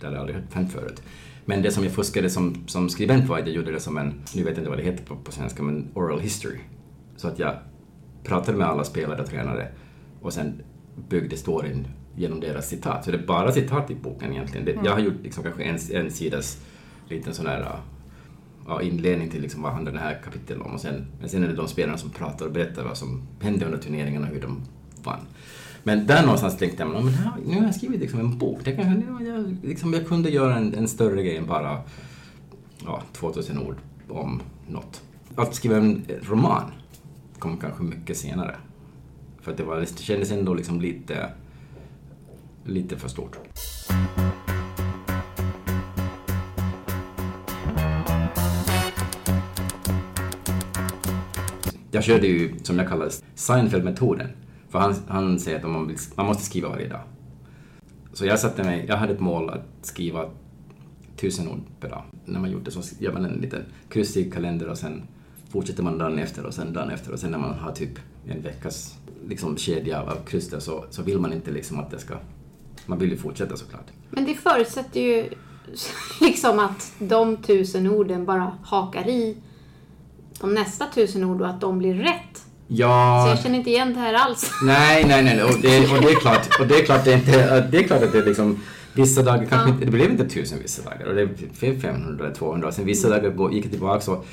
Det 0.00 0.06
hade 0.06 0.16
jag 0.16 0.20
aldrig 0.20 0.42
hänt 0.52 0.72
förut. 0.72 1.02
Men 1.44 1.62
det 1.62 1.70
som 1.70 1.84
jag 1.84 1.92
fuskade 1.92 2.30
som, 2.30 2.64
som 2.66 2.88
skribent 2.88 3.28
var 3.28 3.38
att 3.38 3.46
jag 3.46 3.56
gjorde 3.56 3.72
det 3.72 3.80
som 3.80 3.98
en, 3.98 4.22
nu 4.34 4.42
vet 4.42 4.50
jag 4.50 4.58
inte 4.58 4.70
vad 4.70 4.78
det 4.78 4.84
heter 4.84 5.04
på, 5.04 5.16
på 5.16 5.32
svenska, 5.32 5.62
men 5.62 5.90
oral 5.94 6.20
history. 6.20 6.58
Så 7.16 7.28
att 7.28 7.38
jag 7.38 7.54
pratade 8.24 8.58
med 8.58 8.66
alla 8.66 8.84
spelare 8.84 9.22
och 9.22 9.28
tränare 9.28 9.68
och 10.20 10.32
sen 10.32 10.62
byggde 11.08 11.36
storyn 11.36 11.88
genom 12.16 12.40
deras 12.40 12.68
citat. 12.68 13.04
Så 13.04 13.10
det 13.10 13.16
är 13.18 13.26
bara 13.26 13.52
citat 13.52 13.90
i 13.90 13.94
boken 13.94 14.32
egentligen. 14.32 14.64
Det, 14.64 14.78
Jag 14.84 14.92
har 14.92 15.00
gjort 15.00 15.22
liksom 15.22 15.42
kanske 15.42 15.62
en, 15.62 15.78
en 15.92 16.10
sidas 16.10 16.58
liten 17.08 17.34
sån 17.34 17.46
här 17.46 17.80
ja, 18.66 18.82
inledning 18.82 19.30
till 19.30 19.42
liksom 19.42 19.62
vad 19.62 19.72
handlar 19.72 19.92
det 19.92 19.98
här 19.98 20.20
kapitlet 20.24 20.58
om 20.58 20.74
och 20.74 20.80
sen, 20.80 21.06
men 21.20 21.28
sen 21.28 21.44
är 21.44 21.48
det 21.48 21.54
de 21.54 21.68
spelarna 21.68 21.98
som 21.98 22.10
pratar 22.10 22.46
och 22.46 22.52
berättar 22.52 22.84
vad 22.84 22.96
som 22.96 23.22
hände 23.40 23.66
under 23.66 23.78
turneringarna 23.78 24.26
och 24.26 24.34
hur 24.34 24.40
de 24.40 24.62
vann. 25.04 25.20
Men 25.86 26.06
där 26.06 26.22
någonstans 26.22 26.58
tänkte 26.58 26.82
jag, 26.82 26.92
men 26.92 27.08
här, 27.08 27.32
nu 27.46 27.54
har 27.54 27.64
jag 27.64 27.74
skrivit 27.74 28.00
liksom 28.00 28.20
en 28.20 28.38
bok, 28.38 28.60
det 28.64 28.72
kan, 28.72 29.04
jag, 29.26 29.56
liksom, 29.62 29.92
jag 29.92 30.08
kunde 30.08 30.30
göra 30.30 30.56
en, 30.56 30.74
en 30.74 30.88
större 30.88 31.22
grej 31.22 31.36
än 31.36 31.46
bara 31.46 31.78
ja, 32.84 33.02
2000 33.12 33.58
ord 33.58 33.76
om 34.08 34.42
något. 34.68 35.02
Att 35.34 35.54
skriva 35.54 35.76
en 35.76 36.04
roman 36.22 36.70
kom 37.38 37.56
kanske 37.56 37.82
mycket 37.82 38.16
senare. 38.16 38.56
För 39.40 39.50
att 39.50 39.56
det, 39.56 39.64
var, 39.64 39.80
det 39.80 39.98
kändes 39.98 40.30
ändå 40.30 40.54
liksom 40.54 40.80
lite, 40.80 41.30
lite 42.64 42.96
för 42.96 43.08
stort. 43.08 43.38
Jag 51.90 52.04
körde 52.04 52.26
ju, 52.26 52.54
som 52.62 52.78
jag 52.78 52.88
kallar 52.88 53.10
Seinfeld-metoden. 53.34 54.28
För 54.74 54.78
han, 54.78 54.94
han 55.08 55.38
säger 55.38 55.58
att 55.58 55.70
man, 55.70 55.86
vill, 55.86 55.96
man 56.14 56.26
måste 56.26 56.44
skriva 56.44 56.68
varje 56.68 56.88
dag. 56.88 57.00
Så 58.12 58.26
jag 58.26 58.40
satte 58.40 58.64
mig, 58.64 58.84
jag 58.88 58.96
hade 58.96 59.12
ett 59.12 59.20
mål 59.20 59.50
att 59.50 59.66
skriva 59.82 60.30
tusen 61.16 61.48
ord 61.48 61.60
per 61.80 61.88
dag. 61.88 62.02
När 62.24 62.40
man 62.40 62.50
gjort 62.50 62.64
det 62.64 62.70
så 62.70 62.82
gör 62.98 63.12
man 63.12 63.24
en 63.24 63.32
liten 63.32 63.64
kryss 63.88 64.16
i 64.16 64.30
kalender 64.30 64.68
och 64.68 64.78
sen 64.78 65.02
fortsätter 65.48 65.82
man 65.82 65.98
dagen 65.98 66.18
efter 66.18 66.46
och 66.46 66.54
sen 66.54 66.72
dagen 66.72 66.90
efter 66.90 67.12
och 67.12 67.18
sen 67.18 67.30
när 67.30 67.38
man 67.38 67.54
har 67.54 67.72
typ 67.72 67.98
en 68.26 68.42
veckas 68.42 68.98
liksom, 69.28 69.56
kedja 69.56 70.02
av 70.02 70.24
kryss 70.26 70.50
där 70.50 70.60
så, 70.60 70.84
så 70.90 71.02
vill 71.02 71.20
man 71.20 71.32
inte 71.32 71.50
liksom 71.50 71.78
att 71.78 71.90
det 71.90 71.98
ska... 71.98 72.14
Man 72.86 72.98
vill 72.98 73.10
ju 73.10 73.16
fortsätta 73.16 73.56
såklart. 73.56 73.86
Men 74.10 74.24
det 74.24 74.34
förutsätter 74.34 75.00
ju 75.00 75.28
liksom 76.20 76.58
att 76.58 76.92
de 76.98 77.36
tusen 77.36 77.86
orden 77.86 78.24
bara 78.24 78.58
hakar 78.62 79.08
i 79.08 79.36
de 80.40 80.54
nästa 80.54 80.86
tusen 80.86 81.24
ord 81.24 81.40
och 81.40 81.48
att 81.48 81.60
de 81.60 81.78
blir 81.78 81.94
rätt. 81.94 82.43
Ja... 82.68 83.22
Så 83.24 83.30
jag 83.30 83.38
känner 83.42 83.58
inte 83.58 83.70
igen 83.70 83.94
det 83.94 84.00
här 84.00 84.14
alls. 84.14 84.50
Nej, 84.62 85.04
nej, 85.08 85.24
nej. 85.24 85.42
Och 85.42 85.50
det, 85.62 85.78
och 85.92 86.00
det 86.02 86.10
är 86.10 86.20
klart, 86.20 86.48
och 86.60 86.66
det 86.66 86.74
är 86.80 86.84
klart 86.84 87.04
det 87.04 87.12
är 87.12 87.16
inte... 87.16 87.60
Det 87.70 87.78
är 87.78 87.82
klart 87.82 88.02
att 88.02 88.12
det 88.12 88.18
är 88.18 88.24
liksom... 88.26 88.60
Vissa 88.96 89.22
dagar 89.22 89.38
kanske 89.46 89.68
Ja. 89.68 89.74
inte, 89.74 89.84
det 89.84 89.90
blev 89.90 90.10
inte 90.10 90.28
tusen 90.28 90.58
vissa 90.62 90.82
dagar 90.90 91.06
och 91.06 91.14
det 91.14 91.26
blev 91.60 91.80
500 91.80 92.24
eller 92.24 92.34
200 92.34 92.68
och 92.68 92.74
sen 92.74 92.84
vissa 92.84 93.08
dagar 93.08 93.52
gick 93.52 93.64
jag 93.64 93.70
tillbaka 93.70 94.00
så 94.00 94.24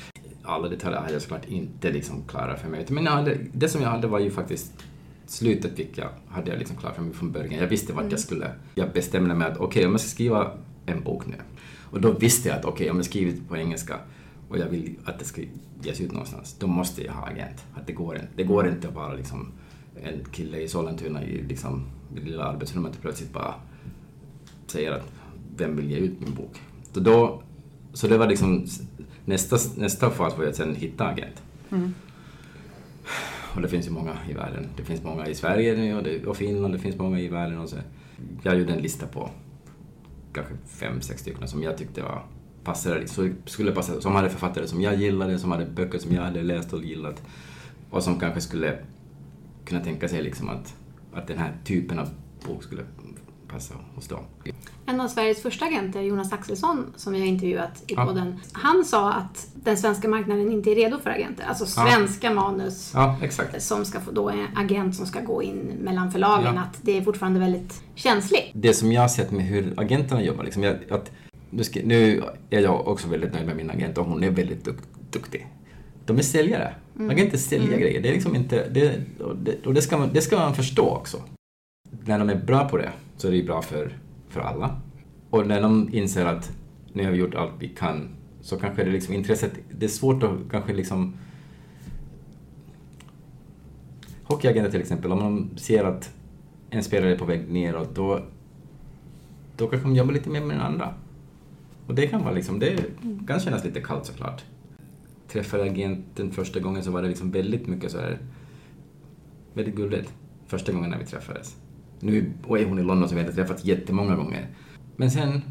alla 0.44 0.68
detaljer 0.68 1.00
hade 1.00 1.12
jag 1.12 1.22
såklart 1.22 1.44
inte 1.48 1.90
liksom 1.90 2.22
klara 2.28 2.56
för 2.56 2.68
mig. 2.68 2.86
Men 2.88 3.06
hade, 3.06 3.36
det 3.52 3.68
som 3.68 3.82
jag 3.82 3.88
hade 3.88 4.06
var 4.06 4.18
ju 4.18 4.30
faktiskt 4.30 4.72
slutet 5.26 5.76
fick 5.76 5.98
jag, 5.98 6.08
hade 6.28 6.50
jag 6.50 6.58
liksom 6.58 6.76
klart 6.76 6.94
för 6.94 7.02
mig 7.02 7.14
från 7.14 7.32
början. 7.32 7.60
Jag 7.60 7.66
visste 7.66 7.92
vart 7.92 8.10
jag 8.10 8.20
skulle. 8.20 8.50
Jag 8.74 8.92
bestämde 8.92 9.34
mig 9.34 9.48
att 9.48 9.56
okej, 9.56 9.86
om 9.86 9.92
jag 9.92 10.00
ska 10.00 10.08
skriva 10.08 10.50
en 10.86 11.02
bok 11.02 11.26
nu 11.26 11.36
och 11.90 12.00
då 12.00 12.12
visste 12.12 12.48
jag 12.48 12.58
att 12.58 12.64
okej, 12.64 12.90
om 12.90 12.96
jag 12.96 13.04
skriver 13.06 13.32
på 13.48 13.56
engelska 13.56 13.94
och 14.52 14.58
jag 14.58 14.68
vill 14.68 14.96
att 15.04 15.18
det 15.18 15.24
ska 15.24 15.42
ges 15.82 16.00
ut 16.00 16.12
någonstans, 16.12 16.56
då 16.58 16.66
måste 16.66 17.04
jag 17.04 17.12
ha 17.12 17.26
agent. 17.26 17.66
Att 17.74 17.86
det 17.86 17.92
går 17.92 18.14
inte, 18.14 18.28
det 18.36 18.44
går 18.44 18.68
inte 18.68 18.88
att 18.88 18.94
bara 18.94 19.14
liksom 19.14 19.52
en 20.02 20.24
kille 20.32 20.58
i 20.58 20.68
Sollentuna 20.68 21.24
i 21.24 21.42
liksom 21.42 21.86
det 22.14 22.20
lilla 22.20 22.44
arbetsrummet 22.44 22.98
plötsligt 23.00 23.32
bara 23.32 23.54
säger 24.66 24.92
att 24.92 25.12
vem 25.56 25.76
vill 25.76 25.90
ge 25.90 25.96
ut 25.96 26.20
min 26.20 26.34
bok? 26.34 26.60
Så, 26.92 27.00
då, 27.00 27.42
så 27.92 28.08
det 28.08 28.18
var 28.18 28.26
liksom 28.26 28.66
nästa, 29.24 29.56
nästa 29.76 30.10
fas 30.10 30.38
var 30.38 30.44
att 30.44 30.56
sen 30.56 30.74
hitta 30.74 31.06
agent. 31.06 31.42
Och 33.54 33.62
det 33.62 33.68
finns 33.68 33.86
ju 33.86 33.90
många 33.90 34.16
i 34.30 34.32
världen. 34.32 34.66
Det 34.76 34.82
finns 34.82 35.02
många 35.02 35.26
i 35.26 35.34
Sverige 35.34 35.76
nu 35.76 35.96
och, 35.96 36.02
det, 36.02 36.26
och 36.26 36.36
Finland, 36.36 36.74
det 36.74 36.78
finns 36.78 36.96
många 36.96 37.20
i 37.20 37.28
världen. 37.28 37.58
Och 37.58 37.68
så. 37.68 37.76
Jag 38.42 38.58
gjorde 38.58 38.72
en 38.72 38.82
lista 38.82 39.06
på 39.06 39.30
kanske 40.32 40.54
fem, 40.66 41.00
sex 41.00 41.20
stycken 41.20 41.48
som 41.48 41.62
jag 41.62 41.78
tyckte 41.78 42.02
var 42.02 42.22
passade, 42.64 43.08
så 43.08 43.28
skulle 43.46 43.72
passa, 43.72 44.00
som 44.00 44.14
hade 44.14 44.30
författare 44.30 44.66
som 44.66 44.80
jag 44.80 44.94
gillade, 44.96 45.38
som 45.38 45.50
hade 45.52 45.64
böcker 45.64 45.98
som 45.98 46.12
jag 46.14 46.22
hade 46.22 46.42
läst 46.42 46.72
och 46.72 46.84
gillat 46.84 47.22
och 47.90 48.02
som 48.02 48.20
kanske 48.20 48.40
skulle 48.40 48.78
kunna 49.64 49.80
tänka 49.80 50.08
sig 50.08 50.22
liksom 50.22 50.48
att, 50.48 50.74
att 51.14 51.26
den 51.26 51.38
här 51.38 51.52
typen 51.64 51.98
av 51.98 52.08
bok 52.46 52.62
skulle 52.62 52.82
passa 53.48 53.74
hos 53.94 54.08
dem. 54.08 54.24
En 54.86 55.00
av 55.00 55.08
Sveriges 55.08 55.42
första 55.42 55.64
agenter, 55.64 56.00
Jonas 56.00 56.32
Axelsson, 56.32 56.92
som 56.96 57.12
vi 57.12 57.20
har 57.20 57.26
intervjuat 57.26 57.82
i 57.86 57.94
Ja. 57.94 58.06
podden, 58.06 58.40
han 58.52 58.84
sa 58.84 59.12
att 59.12 59.46
den 59.54 59.76
svenska 59.76 60.08
marknaden 60.08 60.52
inte 60.52 60.70
är 60.70 60.74
redo 60.74 60.98
för 60.98 61.10
agenter. 61.10 61.44
Alltså 61.48 61.66
svenska 61.66 62.34
manus 62.34 62.90
Ja, 62.94 63.16
som 63.58 63.84
ska 63.84 64.00
få 64.00 64.10
då 64.10 64.30
en 64.30 64.46
agent 64.56 64.96
som 64.96 65.06
ska 65.06 65.20
gå 65.20 65.42
in 65.42 65.56
mellan 65.80 66.12
förlagen, 66.12 66.54
Ja. 66.54 66.60
att 66.60 66.78
det 66.82 66.98
är 66.98 67.02
fortfarande 67.02 67.40
väldigt 67.40 67.82
känsligt. 67.94 68.50
Det 68.54 68.74
som 68.74 68.92
jag 68.92 69.00
har 69.00 69.08
sett 69.08 69.30
med 69.30 69.44
hur 69.44 69.74
agenterna 69.76 70.22
jobbar, 70.22 70.44
liksom, 70.44 70.74
att, 70.90 71.10
nu, 71.84 72.22
är 72.50 72.60
jag 72.60 72.88
också 72.88 73.08
väldigt 73.08 73.32
nöjd 73.32 73.46
med 73.46 73.56
min 73.56 73.70
agent 73.70 73.98
och 73.98 74.06
hon 74.06 74.24
är 74.24 74.30
väldigt 74.30 74.64
duk, 74.64 74.76
duktig. 75.10 75.46
De 76.06 76.18
är 76.18 76.22
säljare. 76.22 76.74
Agenter 77.10 77.38
säljer 77.38 77.78
grejer. 77.78 78.00
Det 78.00 78.08
är 78.08 78.12
liksom 78.12 78.36
inte... 78.36 78.68
Det, 78.68 79.00
och 79.20 79.36
det, 79.36 79.66
och 79.66 79.74
det, 79.74 79.82
ska 79.82 79.98
man, 79.98 80.10
det 80.12 80.20
ska 80.20 80.36
man 80.36 80.54
förstå 80.54 80.88
också. 80.88 81.22
När 82.04 82.18
de 82.18 82.30
är 82.30 82.44
bra 82.44 82.68
på 82.68 82.76
det 82.76 82.92
så 83.16 83.28
är 83.28 83.32
det 83.32 83.42
bra 83.42 83.62
för, 83.62 83.98
för 84.28 84.40
alla. 84.40 84.80
Och 85.30 85.46
när 85.46 85.60
de 85.60 85.88
inser 85.92 86.26
att 86.26 86.52
nu 86.92 87.04
har 87.04 87.10
vi 87.10 87.18
gjort 87.18 87.34
allt 87.34 87.52
vi 87.58 87.68
kan 87.68 88.08
så 88.40 88.58
kanske 88.58 88.84
det 88.84 88.90
liksom 88.90 89.14
intresset... 89.14 89.52
Det 89.70 89.86
är 89.86 89.90
svårt 89.90 90.22
att 90.22 90.50
kanske 90.50 90.72
liksom... 90.72 91.16
Hockeyagenter 94.24 94.70
till 94.70 94.80
exempel, 94.80 95.12
om 95.12 95.18
de 95.18 95.58
ser 95.58 95.84
att 95.84 96.14
en 96.70 96.84
spelare 96.84 97.12
är 97.12 97.18
på 97.18 97.24
väg 97.24 97.50
neråt 97.50 97.94
då, 97.94 98.20
då 99.56 99.66
kanske 99.66 99.88
de 99.88 99.96
jobbar 99.96 100.12
lite 100.12 100.30
mer 100.30 100.40
med 100.40 100.56
den 100.56 100.66
andra. 100.66 100.94
Och 101.92 101.96
det 101.96 102.06
kan 102.06 102.24
vara 102.24 102.34
liksom, 102.34 102.58
det 102.58 102.84
kan 103.26 103.40
kännas 103.40 103.64
lite 103.64 103.80
kallt 103.80 104.06
såklart. 104.06 104.44
Träffade 105.28 105.62
agenten 105.62 106.30
första 106.30 106.60
gången 106.60 106.84
så 106.84 106.90
var 106.90 107.02
det 107.02 107.08
liksom 107.08 107.30
väldigt 107.30 107.66
mycket 107.66 107.90
så 107.90 107.98
här, 107.98 108.18
väldigt 109.54 109.74
gulligt. 109.74 110.12
Första 110.46 110.72
gången 110.72 110.90
när 110.90 110.98
vi 110.98 111.04
träffades. 111.04 111.56
Nu 112.00 112.32
och 112.46 112.58
är 112.58 112.66
hon 112.66 112.78
i 112.78 112.82
London 112.82 113.08
så 113.08 113.14
vi 113.14 113.20
har 113.20 113.28
inte 113.28 113.42
träffats 113.42 113.64
jättemånga 113.64 114.16
gånger. 114.16 114.46
Men 114.96 115.10
sen, 115.10 115.42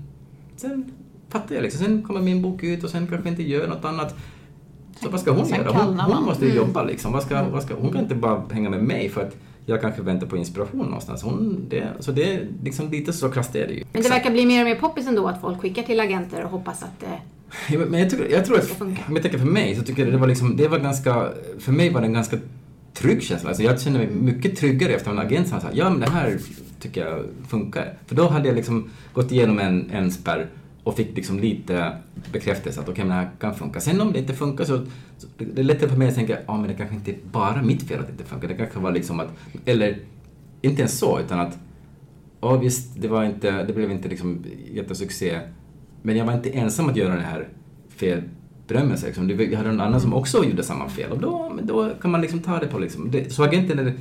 sen 0.56 0.92
fattar 1.30 1.56
jag 1.56 1.62
liksom, 1.62 1.86
sen 1.86 2.04
kommer 2.04 2.22
min 2.22 2.42
bok 2.42 2.64
ut 2.64 2.84
och 2.84 2.90
sen 2.90 3.08
kanske 3.08 3.30
inte 3.30 3.44
gör 3.44 3.68
något 3.68 3.86
annat. 3.86 4.16
Så 5.02 5.10
vad 5.10 5.20
ska 5.20 5.32
hon 5.32 5.46
Sen 5.46 5.58
göra? 5.58 5.72
Hon, 5.72 6.00
hon 6.00 6.24
måste 6.24 6.46
ju 6.46 6.54
jobba 6.54 6.84
liksom. 6.84 7.12
Vad 7.12 7.24
ska, 7.24 7.50
vad 7.50 7.64
ska, 7.64 7.76
hon 7.76 7.92
kan 7.92 8.02
inte 8.02 8.16
bara 8.16 8.44
hänga 8.52 8.70
med 8.70 8.84
mig 8.84 9.10
för 9.10 9.22
att 9.22 9.38
jag 9.72 9.82
kanske 9.82 10.02
väntar 10.02 10.28
på 10.28 10.38
inspiration 10.38 10.86
någonstans. 10.86 11.24
Hon, 11.24 11.66
det, 11.70 11.88
så 12.00 12.12
det 12.12 12.34
är 12.34 12.48
liksom 12.64 12.92
lite 12.92 13.14
så 13.14 13.30
krasst 13.30 13.56
är 13.56 13.68
det 13.68 13.74
ju. 13.74 13.84
Men 13.94 14.02
det 14.02 14.10
verkar 14.10 14.32
bli 14.32 14.46
mer 14.46 14.62
och 14.62 14.68
mer 14.68 14.76
poppis 14.76 15.08
ändå 15.08 15.28
att 15.28 15.42
folk 15.42 15.62
skickar 15.62 15.84
till 15.84 16.00
agenter 16.00 16.44
och 16.44 16.50
hoppas 16.50 16.84
att 16.84 17.04
eh, 17.04 17.10
Ja, 17.70 17.80
men 17.90 18.00
jag, 18.00 18.10
tycker, 18.10 18.30
jag 18.30 18.46
tror 18.46 18.58
att, 18.58 18.82
om 18.82 18.96
jag 19.08 19.22
tänker 19.22 19.38
för 19.38 19.46
mig, 19.46 19.76
så 19.76 19.84
tycker 19.84 20.04
jag 20.04 20.14
det 20.14 20.18
var 20.18 20.28
liksom, 20.28 20.58
det 20.58 20.68
var 20.68 20.80
ganska, 20.80 21.30
för 21.60 21.72
mig 21.72 21.90
var 21.90 22.02
det 22.02 22.08
en 22.08 22.14
ganska 22.14 22.38
trygg 22.94 23.24
känsla. 23.24 23.50
Alltså 23.50 23.64
jag 23.64 23.82
kände 23.82 24.00
mig 24.00 24.10
mycket 24.10 24.58
tryggare 24.58 24.94
efter 24.94 25.12
en 25.12 25.20
agent 25.20 25.48
som 25.48 25.62
sa 25.62 25.68
ja 25.74 25.90
men 25.90 26.00
det 26.00 26.10
här 26.10 26.38
tycker 26.80 27.06
jag 27.06 27.26
funkar. 27.50 27.94
För 28.06 28.16
då 28.16 28.28
hade 28.28 28.48
jag 28.48 28.56
liksom 28.56 28.90
gått 29.14 29.32
igenom 29.32 29.60
en, 29.60 29.90
en 29.92 30.12
spärr 30.12 30.48
och 30.84 30.96
fick 30.96 31.16
liksom 31.16 31.40
lite 31.40 31.98
bekräftelse 32.32 32.80
att 32.80 32.90
okej 32.90 33.06
men 33.06 33.18
det 33.18 33.24
här 33.24 33.32
kan 33.40 33.56
funka. 33.56 33.80
Sen 33.80 34.02
om 34.02 34.14
det 34.14 34.20
inte 34.20 34.34
funkar 34.34 34.66
så, 34.66 34.86
så 35.18 35.28
det 35.38 35.46
det 35.46 35.62
är 35.62 35.64
lättare 35.64 35.90
för 35.90 35.98
mig 35.98 36.08
att 36.08 36.16
tänka, 36.16 36.38
ja 36.48 36.58
men 36.58 36.68
det 36.68 36.74
kanske 36.74 36.96
inte 36.96 37.12
är 37.12 37.18
bara 37.32 37.62
mitt 37.62 37.88
fel 37.88 38.00
att 38.00 38.06
det 38.08 38.12
inte 38.12 38.24
funkar. 38.24 38.48
Det 38.48 38.56
kanske 38.56 38.80
var 38.80 38.92
liksom 38.92 39.20
att, 39.20 39.28
eller 39.66 39.98
inte 40.62 40.82
ens 40.82 41.00
så 41.00 41.20
utan 41.20 41.40
att 41.40 41.58
Ja 42.42 42.58
visst, 42.58 43.02
det, 43.02 43.08
var 43.08 43.24
inte, 43.24 43.64
det 43.64 43.74
blev 43.74 43.92
inte 43.92 44.10
liksom 44.10 44.46
jättesuccé. 44.74 45.40
Men 46.02 46.18
jag 46.18 46.26
var 46.26 46.34
inte 46.34 46.50
ensam 46.50 46.90
att 46.90 46.96
göra 46.96 47.16
det 47.16 47.22
här 47.22 47.50
felberömmelsen. 48.72 49.08
Liksom. 49.08 49.28
Det- 49.28 49.34
Vi 49.34 49.56
hade 49.56 49.70
någon 49.72 49.82
annan 49.82 50.02
som 50.02 50.14
också 50.14 50.44
gjorde 50.46 50.64
samma 50.64 50.90
fel 50.90 51.12
och 51.12 51.20
då, 51.20 51.52
men 51.56 51.68
då 51.68 51.90
kan 52.02 52.12
man 52.12 52.22
liksom 52.22 52.40
ta 52.40 52.60
det 52.60 52.68
på 52.68 52.80
liksom. 52.80 53.12
Det, 53.12 53.34
så 53.34 53.44
agenten 53.44 53.80
är- 53.80 53.94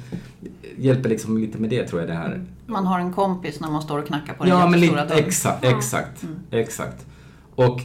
hjälper 0.78 1.08
liksom 1.08 1.38
lite 1.38 1.58
med 1.58 1.70
det 1.70 1.86
tror 1.88 2.00
jag 2.00 2.08
det 2.10 2.14
här. 2.14 2.44
Man 2.66 2.86
har 2.86 3.00
en 3.00 3.12
kompis 3.12 3.60
när 3.60 3.70
man 3.70 3.82
står 3.82 3.98
och 3.98 4.06
knackar 4.06 4.34
på 4.34 4.44
den 4.44 4.52
Ja 4.52 4.68
men 4.68 4.80
lite, 4.80 4.94
dörren. 4.94 5.08
exakt, 5.12 5.64
exakt, 5.64 6.24
exakt. 6.50 7.06
Och 7.54 7.80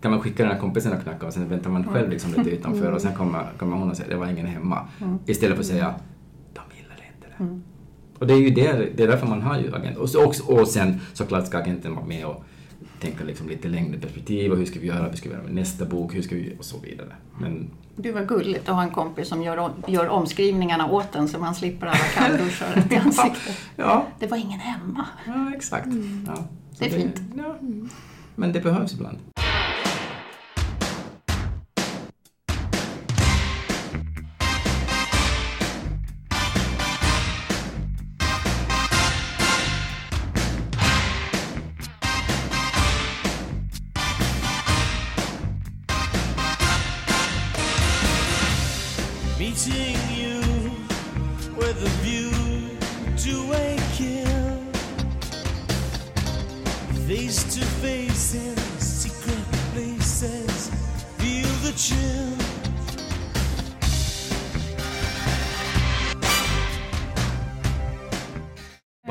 kan 0.00 0.10
man 0.10 0.20
skicka 0.20 0.42
den 0.42 0.52
här 0.52 0.60
kompisen 0.60 0.92
och 0.92 1.02
knacka 1.02 1.26
och 1.26 1.32
sen 1.32 1.48
väntar 1.48 1.70
man 1.70 1.84
själv 1.84 2.10
liksom 2.10 2.30
lite 2.36 2.50
utanför 2.50 2.92
och 2.92 3.00
sen 3.00 3.14
kommer, 3.14 3.52
kommer 3.58 3.76
hon 3.76 3.90
och 3.90 3.96
säger 3.96 4.10
det 4.10 4.16
var 4.16 4.26
ingen 4.26 4.46
hemma. 4.46 4.78
Istället 5.26 5.54
för 5.56 5.62
att 5.62 5.66
säga 5.68 5.94
de 6.52 6.60
gillade 6.76 7.02
inte 7.16 7.28
det. 7.38 7.60
Och 8.18 8.26
det 8.26 8.34
är 8.34 8.38
ju 8.38 8.50
det, 8.50 8.88
det 8.96 9.02
är 9.02 9.08
därför 9.08 9.26
man 9.26 9.42
har 9.42 9.58
ju 9.58 9.74
agent. 9.76 9.96
Och, 9.96 10.08
så, 10.08 10.24
också, 10.24 10.42
och 10.52 10.68
sen 10.68 11.00
såklart 11.12 11.46
ska 11.46 11.58
agenten 11.58 11.94
vara 11.94 12.04
med 12.06 12.26
och 12.26 12.44
tänka 13.00 13.24
liksom 13.24 13.48
lite 13.48 13.68
längre 13.68 13.98
perspektiv 13.98 14.52
och 14.52 14.58
hur 14.58 14.66
ska 14.66 14.80
vi 14.80 14.86
göra, 14.86 15.08
hur 15.08 15.16
ska 15.16 15.28
vi 15.28 15.34
göra 15.34 15.44
med 15.44 15.54
nästa 15.54 15.84
bok, 15.84 16.14
hur 16.14 16.22
ska 16.22 16.34
vi 16.34 16.54
och 16.58 16.64
så 16.64 16.78
vidare. 16.78 17.12
Men 17.40 17.70
Du 17.96 18.12
var 18.12 18.24
gulligt 18.24 18.68
att 18.68 18.74
ha 18.74 18.82
en 18.82 18.90
kompis 18.90 19.28
som 19.28 19.42
gör, 19.42 19.56
om, 19.56 19.70
gör 19.86 20.08
omskrivningarna 20.08 20.90
åt 20.90 21.14
en 21.14 21.28
så 21.28 21.38
man 21.38 21.54
slipper 21.54 21.86
alla 21.86 21.98
kallduschar 22.14 22.84
i 22.90 22.96
ansiktet. 23.04 23.58
ja, 23.76 24.06
Det 24.18 24.26
var 24.26 24.36
ingen 24.36 24.60
hemma. 24.60 25.06
ja 25.26 25.52
exakt. 25.56 25.88
Ja, 26.26 26.34
så 26.72 26.84
Det 26.84 26.86
är 26.86 26.90
fint. 26.98 27.20
Ja. 27.36 27.56
Men 28.34 28.52
det 28.52 28.60
behövs 28.60 28.92
ibland. 28.92 29.18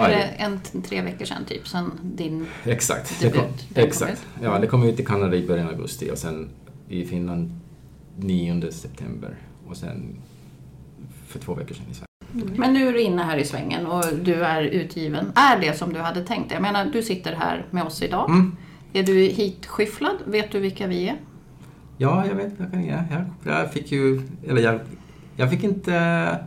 Är 0.05 0.09
det 0.09 0.23
en 0.23 0.59
tre 0.83 1.01
veckor 1.01 1.25
sedan 1.25 1.45
typ, 1.45 1.67
sen 1.67 1.91
din... 2.03 2.47
Exakt. 2.63 3.21
Debut, 3.21 3.35
kom, 3.35 3.47
kom 3.47 3.83
exakt. 3.83 4.11
ut. 4.11 4.43
Ja, 4.43 4.59
det 4.59 4.67
kom 4.67 4.83
ut 4.83 4.99
i 4.99 5.05
Kanada 5.05 5.35
i 5.35 5.47
början 5.47 5.67
av 5.67 5.73
augusti 5.73 6.11
och 6.11 6.17
sen 6.17 6.49
i 6.89 7.05
Finland 7.05 7.51
9 8.17 8.71
september 8.71 9.35
och 9.67 9.77
sen 9.77 10.15
för 11.27 11.39
två 11.39 11.53
veckor 11.53 11.75
sedan 11.75 11.85
i 11.91 11.93
Sverige. 11.93 12.07
Men 12.57 12.73
nu 12.73 12.87
är 12.87 12.93
du 12.93 13.01
inne 13.01 13.23
här 13.23 13.37
i 13.37 13.45
svängen 13.45 13.85
och 13.85 14.03
du 14.21 14.43
är 14.43 14.61
utgiven. 14.61 15.31
Är 15.35 15.59
det 15.59 15.77
som 15.77 15.93
du 15.93 15.99
hade 15.99 16.25
tänkt 16.25 16.49
dig? 16.49 16.55
Jag 16.55 16.61
menar, 16.61 16.85
du 16.85 17.03
sitter 17.03 17.35
här 17.35 17.65
med 17.71 17.83
oss 17.83 18.01
idag. 18.01 18.29
Mm. 18.29 18.55
Är 18.93 19.03
du 19.03 19.13
hitskyfflad? 19.13 20.15
Vet 20.25 20.51
du 20.51 20.59
vilka 20.59 20.87
vi 20.87 21.09
är? 21.09 21.15
Ja, 21.97 22.25
jag 22.27 22.35
vet. 22.35 22.53
Jag, 22.57 22.71
kan, 22.71 22.85
jag, 22.85 23.03
jag, 23.11 23.25
jag 23.43 23.73
fick 23.73 23.91
ju... 23.91 24.21
Eller 24.47 24.61
jag, 24.61 24.79
jag 25.35 25.51
fick 25.51 25.63
inte... 25.63 26.37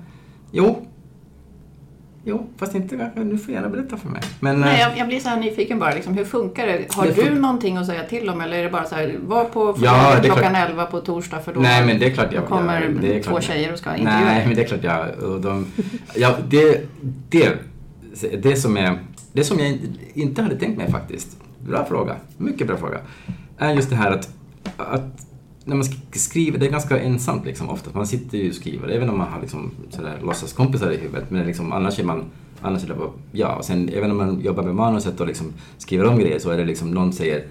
Jo. 0.53 0.87
Jo, 2.29 2.47
fast 2.57 2.75
inte. 2.75 3.11
Nu 3.15 3.39
får 3.39 3.47
du 3.47 3.53
gärna 3.53 3.69
berätta 3.69 3.97
för 3.97 4.09
mig. 4.09 4.23
Men, 4.41 4.61
Nej, 4.61 4.75
eh, 4.75 4.81
jag, 4.81 4.99
jag 4.99 5.09
blir 5.09 5.21
så 5.21 5.29
här 5.29 5.37
nyfiken 5.41 5.79
bara. 5.79 5.95
Liksom, 5.95 6.15
hur 6.15 6.25
funkar 6.25 6.67
det? 6.67 6.95
Har 6.95 7.07
Det 7.07 7.13
du 7.13 7.23
fun- 7.23 7.39
någonting 7.41 7.77
att 7.77 7.87
säga 7.87 8.03
till 8.05 8.29
om 8.29 8.41
eller 8.41 8.59
är 8.59 8.63
det 8.65 8.71
bara 8.71 8.85
så 8.85 8.95
här, 8.95 9.15
var 9.27 9.45
på 9.45 9.77
Ja, 9.83 10.17
klockan 10.23 10.43
klart. 10.53 10.69
11 10.71 10.87
på 10.87 11.01
torsdag 11.01 11.41
för 11.41 11.55
då 11.55 11.61
Nej, 11.61 11.87
men 11.87 11.99
det 11.99 12.07
är 12.07 12.11
klart 12.11 12.33
jag... 12.33 12.47
kommer 12.47 12.81
jag, 12.83 13.01
det 13.01 13.19
är 13.19 13.23
två 13.23 13.31
klart, 13.31 13.43
tjejer 13.43 13.73
och 13.73 13.79
ska 13.79 13.97
intervjua 13.97 14.25
Nej, 14.25 14.47
men 14.47 14.57
det 14.57 14.63
är 14.63 14.67
klart 14.67 14.85
jag... 14.85 15.31
Och 15.31 15.41
de, 15.41 15.67
ja, 16.15 16.37
det, 16.49 16.81
det, 17.31 17.53
det, 18.43 18.57
som 18.57 18.77
är, 18.77 18.99
det 19.33 19.45
som 19.45 19.59
jag 19.59 19.79
inte 20.15 20.43
hade 20.43 20.57
tänkt 20.57 20.79
mig 20.79 20.91
faktiskt, 20.91 21.37
bra 21.59 21.85
fråga, 21.85 22.17
mycket 22.39 22.67
bra 22.67 22.77
fråga, 22.77 22.99
är 23.59 23.75
just 23.75 23.91
det 23.91 23.97
här 23.97 24.11
att, 24.11 24.29
att 24.77 25.27
när 25.67 25.77
man 25.77 25.85
skriver, 26.13 26.59
det 26.59 26.67
är 26.67 26.71
ganska 26.71 27.01
ensamt 27.01 27.45
liksom 27.45 27.71
ofta. 27.71 27.91
Man 27.95 28.07
sitter 28.07 28.39
ju 28.39 28.49
och 28.49 28.55
skriver, 28.55 28.89
även 28.89 29.11
om 29.11 29.19
man 29.19 29.33
har 29.33 29.41
liksom 29.41 29.71
sådär 29.91 30.19
låtsaskompisar 30.23 30.91
i 30.91 30.97
huvudet. 30.97 31.31
Men 31.31 31.47
liksom, 31.47 31.73
annars 31.73 31.99
är 31.99 32.05
man, 32.05 32.25
annars 32.61 32.85
är 32.85 32.89
det 32.89 32.95
bara, 32.95 33.11
ja. 33.33 33.55
Och 33.57 33.65
sen 33.65 33.89
även 33.89 34.11
om 34.11 34.17
man 34.17 34.41
jobbar 34.41 34.63
med 34.63 34.75
manuset 34.75 35.21
och 35.21 35.27
liksom 35.27 35.53
skriver 35.79 36.07
om 36.07 36.19
grejer 36.19 36.39
så 36.39 36.51
är 36.51 36.59
det 36.59 36.65
liksom 36.65 36.91
någon 36.91 37.13
säger, 37.13 37.45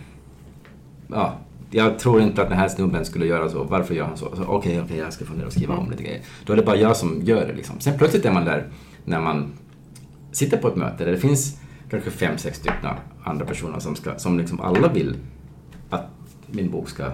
ja, 1.08 1.34
jag 1.72 2.00
tror 2.00 2.22
inte 2.22 2.42
att 2.42 2.50
den 2.50 2.58
här 2.58 2.68
snubben 2.68 3.06
skulle 3.06 3.26
göra 3.26 3.50
så, 3.50 3.64
varför 3.64 3.96
gör 3.96 4.06
han 4.06 4.18
så? 4.18 4.36
så 4.36 4.44
Okej, 4.44 4.82
okej, 4.82 4.98
jag 4.98 5.14
ska 5.14 5.26
fundera 5.26 5.48
och 5.48 5.54
skriva 5.54 5.78
om 5.78 5.92
lite 5.92 6.04
grejer. 6.04 6.22
Då 6.46 6.54
är 6.54 6.58
det 6.58 6.64
bara 6.64 6.78
jag 6.78 6.98
som 6.98 7.22
gör 7.24 7.48
det 7.48 7.54
liksom. 7.54 7.80
Sen 7.80 7.98
plötsligt 7.98 8.26
är 8.26 8.34
man 8.34 8.46
där 8.46 8.68
när 9.06 9.22
man 9.22 9.54
sitter 10.32 10.58
på 10.58 10.68
ett 10.68 10.76
möte 10.76 11.06
där 11.06 11.12
det 11.12 11.18
finns 11.18 11.58
kanske 11.90 12.12
fem, 12.12 12.38
sex 12.38 12.58
stycken 12.58 12.90
andra 13.24 13.46
personer 13.46 13.80
som, 13.80 13.96
ska, 13.96 14.20
som 14.20 14.38
liksom 14.38 14.60
alla 14.60 14.88
vill 14.88 15.16
att 15.90 16.06
min 16.48 16.72
bok 16.72 16.90
ska 16.90 17.12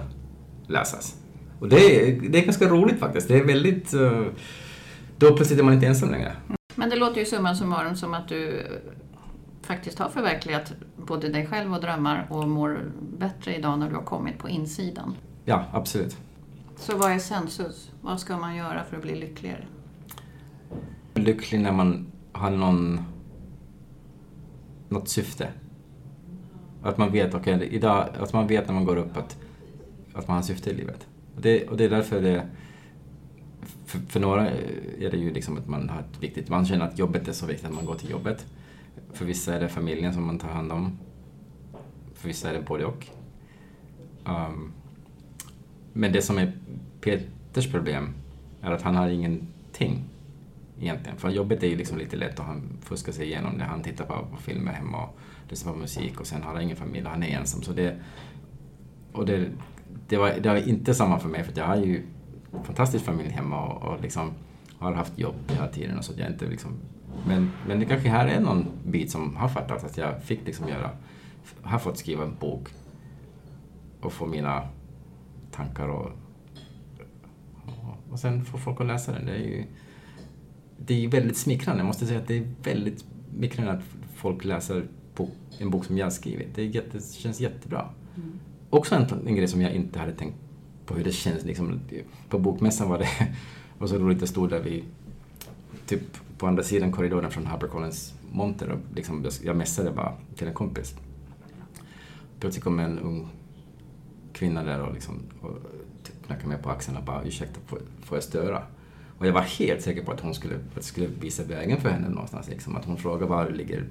läsas. 0.72 1.16
Och 1.60 1.68
det 1.68 1.76
är, 1.76 2.20
det 2.30 2.38
är 2.38 2.44
ganska 2.44 2.68
roligt 2.68 2.98
faktiskt. 2.98 3.28
Det 3.28 3.38
är 3.38 3.44
väldigt... 3.44 3.94
eh, 3.94 4.24
då 5.18 5.36
plötsligt 5.36 5.60
är 5.60 5.64
man 5.64 5.74
inte 5.74 5.86
ensam 5.86 6.10
längre. 6.10 6.36
Men 6.74 6.90
det 6.90 6.96
låter 6.96 7.20
ju 7.20 7.26
summa 7.26 7.54
summarum 7.54 7.96
som 7.96 8.14
att 8.14 8.28
du 8.28 8.66
faktiskt 9.62 9.98
har 9.98 10.08
förverkligat 10.08 10.72
både 10.96 11.28
dig 11.28 11.46
själv 11.46 11.74
och 11.74 11.80
drömmar 11.80 12.26
och 12.30 12.48
mår 12.48 12.92
bättre 13.18 13.56
idag 13.56 13.78
när 13.78 13.88
du 13.90 13.94
har 13.94 14.02
kommit 14.02 14.38
på 14.38 14.48
insidan. 14.48 15.14
Ja, 15.44 15.64
absolut. 15.72 16.16
Så 16.76 16.96
vad 16.96 17.12
är 17.12 17.18
sensus? 17.18 17.90
Vad 18.00 18.20
ska 18.20 18.36
man 18.36 18.56
göra 18.56 18.84
för 18.84 18.96
att 18.96 19.02
bli 19.02 19.14
lyckligare? 19.20 19.64
Lycklig 21.14 21.60
när 21.60 21.72
man 21.72 22.06
har 22.32 22.50
någon... 22.50 23.00
något 24.88 25.08
syfte. 25.08 25.48
Att 26.82 26.98
man 26.98 27.12
vet, 27.12 27.34
okej, 27.34 27.68
idag, 27.70 28.08
att 28.20 28.32
man 28.32 28.46
vet 28.46 28.66
när 28.66 28.74
man 28.74 28.84
går 28.84 28.96
upp 28.96 29.16
att, 29.16 29.36
att 30.14 30.28
man 30.28 30.36
har 30.36 30.42
syfte 30.42 30.70
i 30.70 30.74
livet. 30.74 31.06
Och 31.36 31.42
det, 31.42 31.68
och 31.68 31.76
det 31.76 31.84
är 31.84 31.90
därför 31.90 32.22
det... 32.22 32.48
För, 33.86 33.98
för 33.98 34.20
några 34.20 34.50
är 34.50 35.10
det 35.10 35.16
ju 35.16 35.32
liksom 35.32 35.56
att 35.56 35.68
man 35.68 35.88
har 35.88 36.00
ett 36.00 36.22
viktigt... 36.22 36.48
Man 36.48 36.66
känner 36.66 36.84
att 36.84 36.98
jobbet 36.98 37.28
är 37.28 37.32
så 37.32 37.46
viktigt 37.46 37.66
att 37.66 37.74
man 37.74 37.84
går 37.84 37.94
till 37.94 38.10
jobbet. 38.10 38.46
För 39.12 39.24
vissa 39.24 39.54
är 39.54 39.60
det 39.60 39.68
familjen 39.68 40.14
som 40.14 40.26
man 40.26 40.38
tar 40.38 40.48
hand 40.48 40.72
om. 40.72 40.98
För 42.14 42.28
vissa 42.28 42.50
är 42.50 42.54
det 42.54 42.62
både 42.62 42.84
och. 42.84 43.06
Um, 44.24 44.72
men 45.92 46.12
det 46.12 46.22
som 46.22 46.38
är 46.38 46.52
Peters 47.00 47.70
problem 47.70 48.14
är 48.60 48.70
att 48.70 48.82
han 48.82 48.96
har 48.96 49.08
ingenting 49.08 50.04
egentligen. 50.80 51.18
För 51.18 51.30
jobbet 51.30 51.62
är 51.62 51.66
ju 51.66 51.76
liksom 51.76 51.98
lite 51.98 52.16
lätt 52.16 52.38
och 52.38 52.44
han 52.44 52.62
fuskar 52.82 53.12
sig 53.12 53.26
igenom 53.26 53.58
det. 53.58 53.64
Han 53.64 53.82
tittar 53.82 54.04
på, 54.04 54.26
på 54.30 54.36
filmer 54.36 54.72
hemma 54.72 55.04
och 55.04 55.18
lyssnar 55.48 55.72
på 55.72 55.78
musik 55.78 56.20
och 56.20 56.26
sen 56.26 56.42
har 56.42 56.52
han 56.52 56.62
ingen 56.62 56.76
familj 56.76 57.04
och 57.04 57.10
han 57.10 57.22
är 57.22 57.38
ensam. 57.38 57.62
Så 57.62 57.72
det, 57.72 57.96
och 59.12 59.26
det, 59.26 59.50
det, 60.08 60.16
var, 60.16 60.30
det 60.42 60.48
var 60.48 60.68
inte 60.68 60.94
samma 60.94 61.18
för 61.18 61.28
mig 61.28 61.44
för 61.44 61.52
jag 61.56 61.66
har 61.66 61.76
ju 61.76 62.02
en 62.52 62.64
fantastisk 62.64 63.04
familj 63.04 63.30
hemma 63.30 63.66
och, 63.66 63.82
och 63.82 64.00
liksom 64.00 64.30
har 64.78 64.92
haft 64.92 65.18
jobb 65.18 65.34
hela 65.48 65.68
tiden 65.68 65.98
och 65.98 66.04
så 66.04 66.12
att 66.12 66.18
jag 66.18 66.30
inte 66.30 66.46
liksom 66.46 66.70
men, 67.26 67.50
men 67.66 67.80
det 67.80 67.84
kanske 67.84 68.08
här 68.08 68.26
är 68.26 68.40
någon 68.40 68.66
bit 68.86 69.10
som 69.10 69.36
har 69.36 69.48
fattat 69.48 69.84
att 69.84 69.96
jag 69.96 70.22
fick 70.22 70.46
liksom 70.46 70.68
göra, 70.68 70.90
har 71.62 71.78
fått 71.78 71.98
skriva 71.98 72.24
en 72.24 72.36
bok 72.40 72.68
och 74.00 74.12
få 74.12 74.26
mina 74.26 74.68
tankar 75.50 75.88
och, 75.88 76.10
och, 78.10 78.18
sen 78.18 78.44
får 78.44 78.58
folk 78.58 78.80
att 78.80 78.86
läsa 78.86 79.12
den. 79.12 79.26
Det 79.26 79.32
är 79.32 79.38
ju 79.38 79.64
det 80.78 80.94
är 80.94 80.98
ju 80.98 81.08
väldigt 81.08 81.36
smickrande. 81.36 81.80
Jag 81.80 81.86
måste 81.86 82.06
säga 82.06 82.18
att 82.18 82.28
det 82.28 82.38
är 82.38 82.48
väldigt 82.62 83.04
smickrande 83.36 83.72
att 83.72 83.82
folk 84.14 84.44
läser 84.44 84.86
en 85.58 85.70
bok 85.70 85.84
som 85.84 85.98
jag 85.98 86.06
har 86.06 86.10
skrivit. 86.10 86.54
Det, 86.54 86.62
är 86.62 86.66
jätte, 86.66 86.98
det 86.98 87.14
känns 87.14 87.40
jättebra. 87.40 87.88
Mm. 88.16 88.38
Också 88.72 88.94
en, 88.94 89.06
en 89.26 89.36
grej 89.36 89.48
som 89.48 89.60
jag 89.60 89.72
inte 89.72 89.98
hade 89.98 90.12
tänkt 90.12 90.36
på 90.86 90.94
hur 90.94 91.04
det 91.04 91.12
känns. 91.12 91.44
Liksom, 91.44 91.80
på 92.28 92.38
bokmässan 92.38 92.88
var 92.88 92.98
det 92.98 93.08
var 93.78 93.86
så 93.86 93.98
roligt, 93.98 94.20
jag 94.20 94.28
stod 94.28 94.50
där 94.50 94.60
vid, 94.60 94.84
typ 95.86 96.00
på 96.38 96.46
andra 96.46 96.62
sidan 96.62 96.92
korridoren 96.92 97.30
från 97.30 97.46
HarperCollins 97.46 98.14
monter 98.32 98.68
och 98.68 98.78
liksom, 98.94 99.26
jag- 99.44 99.56
mässade 99.56 99.90
bara 99.90 100.12
till 100.36 100.46
en 100.48 100.54
kompis. 100.54 100.94
Plötsligt 102.40 102.64
kom 102.64 102.78
en 102.78 102.98
ung 102.98 103.28
kvinna 104.32 104.62
där 104.64 104.80
och, 104.82 104.94
liksom, 104.94 105.14
och 105.40 105.58
typ 106.02 106.26
knackade 106.26 106.48
mig 106.48 106.58
på 106.62 106.70
axeln 106.70 106.96
och 106.96 107.04
bara 107.04 107.22
ursäkta, 107.24 107.60
får, 107.66 107.78
får 108.02 108.16
jag 108.16 108.24
störa? 108.24 108.62
Och 109.18 109.26
jag 109.26 109.32
var 109.32 109.40
helt 109.40 109.82
säker 109.82 110.04
på 110.04 110.12
att 110.12 110.20
hon 110.20 110.34
skulle, 110.34 110.54
att 110.54 110.60
jag 110.74 110.84
skulle 110.84 111.06
visa 111.06 111.44
vägen 111.44 111.80
för 111.80 111.88
henne 111.88 112.08
någonstans. 112.08 112.48
Liksom. 112.48 112.76
Att 112.76 112.84
hon 112.84 112.96
frågade 112.96 113.26
var 113.30 113.50
ligger 113.50 113.84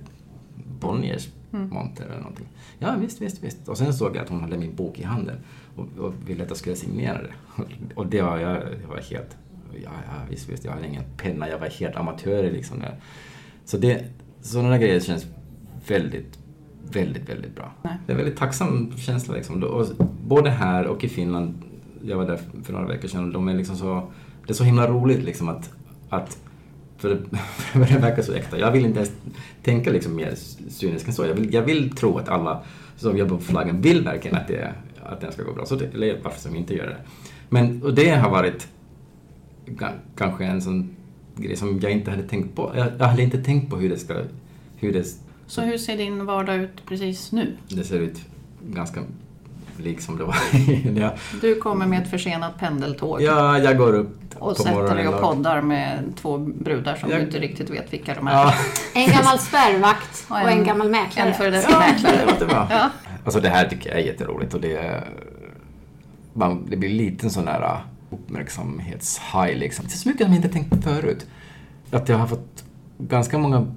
Bonniers 0.81 1.29
monter 1.51 2.05
eller 2.05 2.17
någonting. 2.17 2.47
Ja, 2.79 2.95
visst, 2.99 3.21
visst, 3.21 3.43
visst. 3.43 3.67
Och 3.67 3.77
sen 3.77 3.93
såg 3.93 4.15
jag 4.15 4.23
att 4.23 4.29
hon 4.29 4.41
hade 4.41 4.57
min 4.57 4.75
bok 4.75 4.99
i 4.99 5.03
handen 5.03 5.35
och, 5.75 5.87
och 5.97 6.13
ville 6.25 6.43
att 6.43 6.49
jag 6.49 6.57
skulle 6.57 6.75
signera 6.75 7.21
det. 7.21 7.33
Och 7.95 8.07
det 8.07 8.21
var 8.21 8.37
jag, 8.37 8.57
jag 8.81 8.87
var 8.87 8.97
helt... 8.97 9.37
Ja, 9.73 9.91
ja, 10.05 10.25
visst, 10.29 10.49
visst. 10.49 10.65
Jag 10.65 10.71
hade 10.71 10.87
ingen 10.87 11.03
penna. 11.17 11.49
Jag 11.49 11.59
var 11.59 11.67
helt 11.67 11.95
amatör 11.95 12.43
liksom. 12.43 12.79
Där. 12.79 12.95
Så 13.65 13.77
det, 13.77 14.05
sådana 14.41 14.77
grejer 14.77 14.99
känns 14.99 15.25
väldigt, 15.87 16.39
väldigt, 16.91 17.29
väldigt 17.29 17.55
bra. 17.55 17.73
Det 17.83 17.89
är 17.89 18.11
en 18.11 18.17
väldigt 18.17 18.37
tacksam 18.37 18.97
känsla 18.97 19.35
liksom. 19.35 19.63
Och 19.63 19.87
både 20.25 20.49
här 20.49 20.87
och 20.87 21.03
i 21.03 21.09
Finland, 21.09 21.61
jag 22.03 22.17
var 22.17 22.25
där 22.25 22.39
för 22.63 22.73
några 22.73 22.87
veckor 22.87 23.07
sedan, 23.07 23.31
de 23.31 23.47
är 23.47 23.53
liksom 23.53 23.75
så... 23.75 24.11
Det 24.47 24.51
är 24.51 24.53
så 24.53 24.63
himla 24.63 24.87
roligt 24.87 25.23
liksom 25.23 25.49
att... 25.49 25.73
att 26.09 26.37
för 27.01 27.09
det, 27.09 27.37
för 27.37 27.79
det 27.79 27.97
verkar 27.97 28.21
så 28.21 28.33
äkta. 28.33 28.59
Jag 28.59 28.71
vill 28.71 28.85
inte 28.85 28.99
ens 28.99 29.11
tänka 29.63 29.91
liksom 29.91 30.15
mer 30.15 30.35
cyniskt 30.69 31.07
än 31.07 31.13
så. 31.13 31.25
Jag 31.25 31.33
vill, 31.33 31.53
jag 31.53 31.61
vill 31.61 31.95
tro 31.95 32.17
att 32.17 32.29
alla 32.29 32.63
som 32.97 33.17
jobbar 33.17 33.37
på 33.37 33.43
flaggen 33.43 33.81
vill 33.81 34.03
verkligen 34.03 34.37
att, 34.37 34.47
det, 34.47 34.73
att 35.03 35.21
den 35.21 35.31
ska 35.31 35.43
gå 35.43 35.53
bra. 35.53 35.65
Så 35.65 35.75
det, 35.75 35.85
eller 35.93 36.19
varför 36.23 36.39
som 36.39 36.55
inte 36.55 36.73
gör 36.73 36.85
det. 36.85 36.97
Men 37.49 37.83
och 37.83 37.93
det 37.93 38.09
har 38.09 38.29
varit 38.29 38.67
kanske 40.15 40.45
en 40.45 40.61
sån 40.61 40.95
grej 41.35 41.55
som 41.55 41.79
jag 41.79 41.91
inte 41.91 42.11
hade 42.11 42.23
tänkt 42.23 42.55
på. 42.55 42.71
Jag, 42.75 42.87
jag 42.99 43.05
hade 43.05 43.23
inte 43.23 43.43
tänkt 43.43 43.69
på 43.69 43.75
hur 43.75 43.89
det 43.89 43.97
ska... 43.97 44.21
Hur 44.75 44.93
det, 44.93 45.07
Så 45.47 45.61
hur 45.61 45.77
ser 45.77 45.97
din 45.97 46.25
vardag 46.25 46.55
ut 46.55 46.85
precis 46.85 47.31
nu? 47.31 47.57
det 47.69 47.83
ser 47.83 47.99
ut 47.99 48.21
ganska 48.69 49.01
lik 49.77 50.01
som 50.01 50.17
det 50.17 50.23
var 50.23 50.35
jag, 51.01 51.11
Du 51.41 51.55
kommer 51.55 51.85
med 51.85 52.01
ett 52.03 52.09
försenat 52.09 52.59
pendeltåg 52.59 53.21
ja, 53.21 53.57
jag 53.59 53.77
går 53.77 53.93
upp 53.93 54.17
och 54.39 54.57
på 54.57 54.63
sätter 54.63 54.95
dig 54.95 55.07
och 55.07 55.21
poddar 55.21 55.61
med 55.61 55.99
två 56.21 56.37
brudar 56.37 56.95
som 56.95 57.09
Jag- 57.09 57.19
du 57.19 57.25
inte 57.25 57.39
riktigt 57.39 57.69
vet 57.69 57.93
vilka 57.93 58.13
de 58.13 58.27
är. 58.27 58.31
Ja, 58.31 58.53
En 58.93 59.07
gammal 59.11 59.39
spärrvakt 59.39 60.25
Och 60.27 60.31
och 60.31 60.41
en- 60.51 60.57
en 60.59 60.63
gammal 60.63 60.89
mäklare. 60.89 61.27
En 61.27 61.33
före 61.33 61.49
detta 61.49 61.71
ja, 61.71 61.79
mäklare. 61.79 62.17
det 62.25 62.31
låter 62.31 62.45
bra. 62.45 62.67
Ja. 62.71 62.89
Alltså 63.25 63.39
det 63.39 63.49
här 63.49 63.67
tycker 63.67 63.89
jag 63.89 63.99
är 63.99 64.03
jätteroligt 64.03 64.53
och 64.53 64.61
det 64.61 64.75
är... 64.77 65.03
Man, 66.33 66.65
det 66.69 66.77
blir 66.77 66.89
lite 66.89 67.29
sån 67.29 67.45
där 67.45 67.61
uh, 67.61 67.77
uppmärksamhetshaj 68.09 69.55
liksom. 69.55 69.85
Det 69.85 69.93
är 69.93 69.97
så 69.97 70.09
mycket 70.09 70.25
som 70.25 70.33
jag 70.33 70.37
inte 70.45 70.49
tänkt 70.53 70.69
på 70.69 70.81
förut. 70.81 71.25
Att 71.91 72.09
jag 72.09 72.17
har 72.17 72.27
fått 72.27 72.63
ganska 72.97 73.37
många 73.37 73.67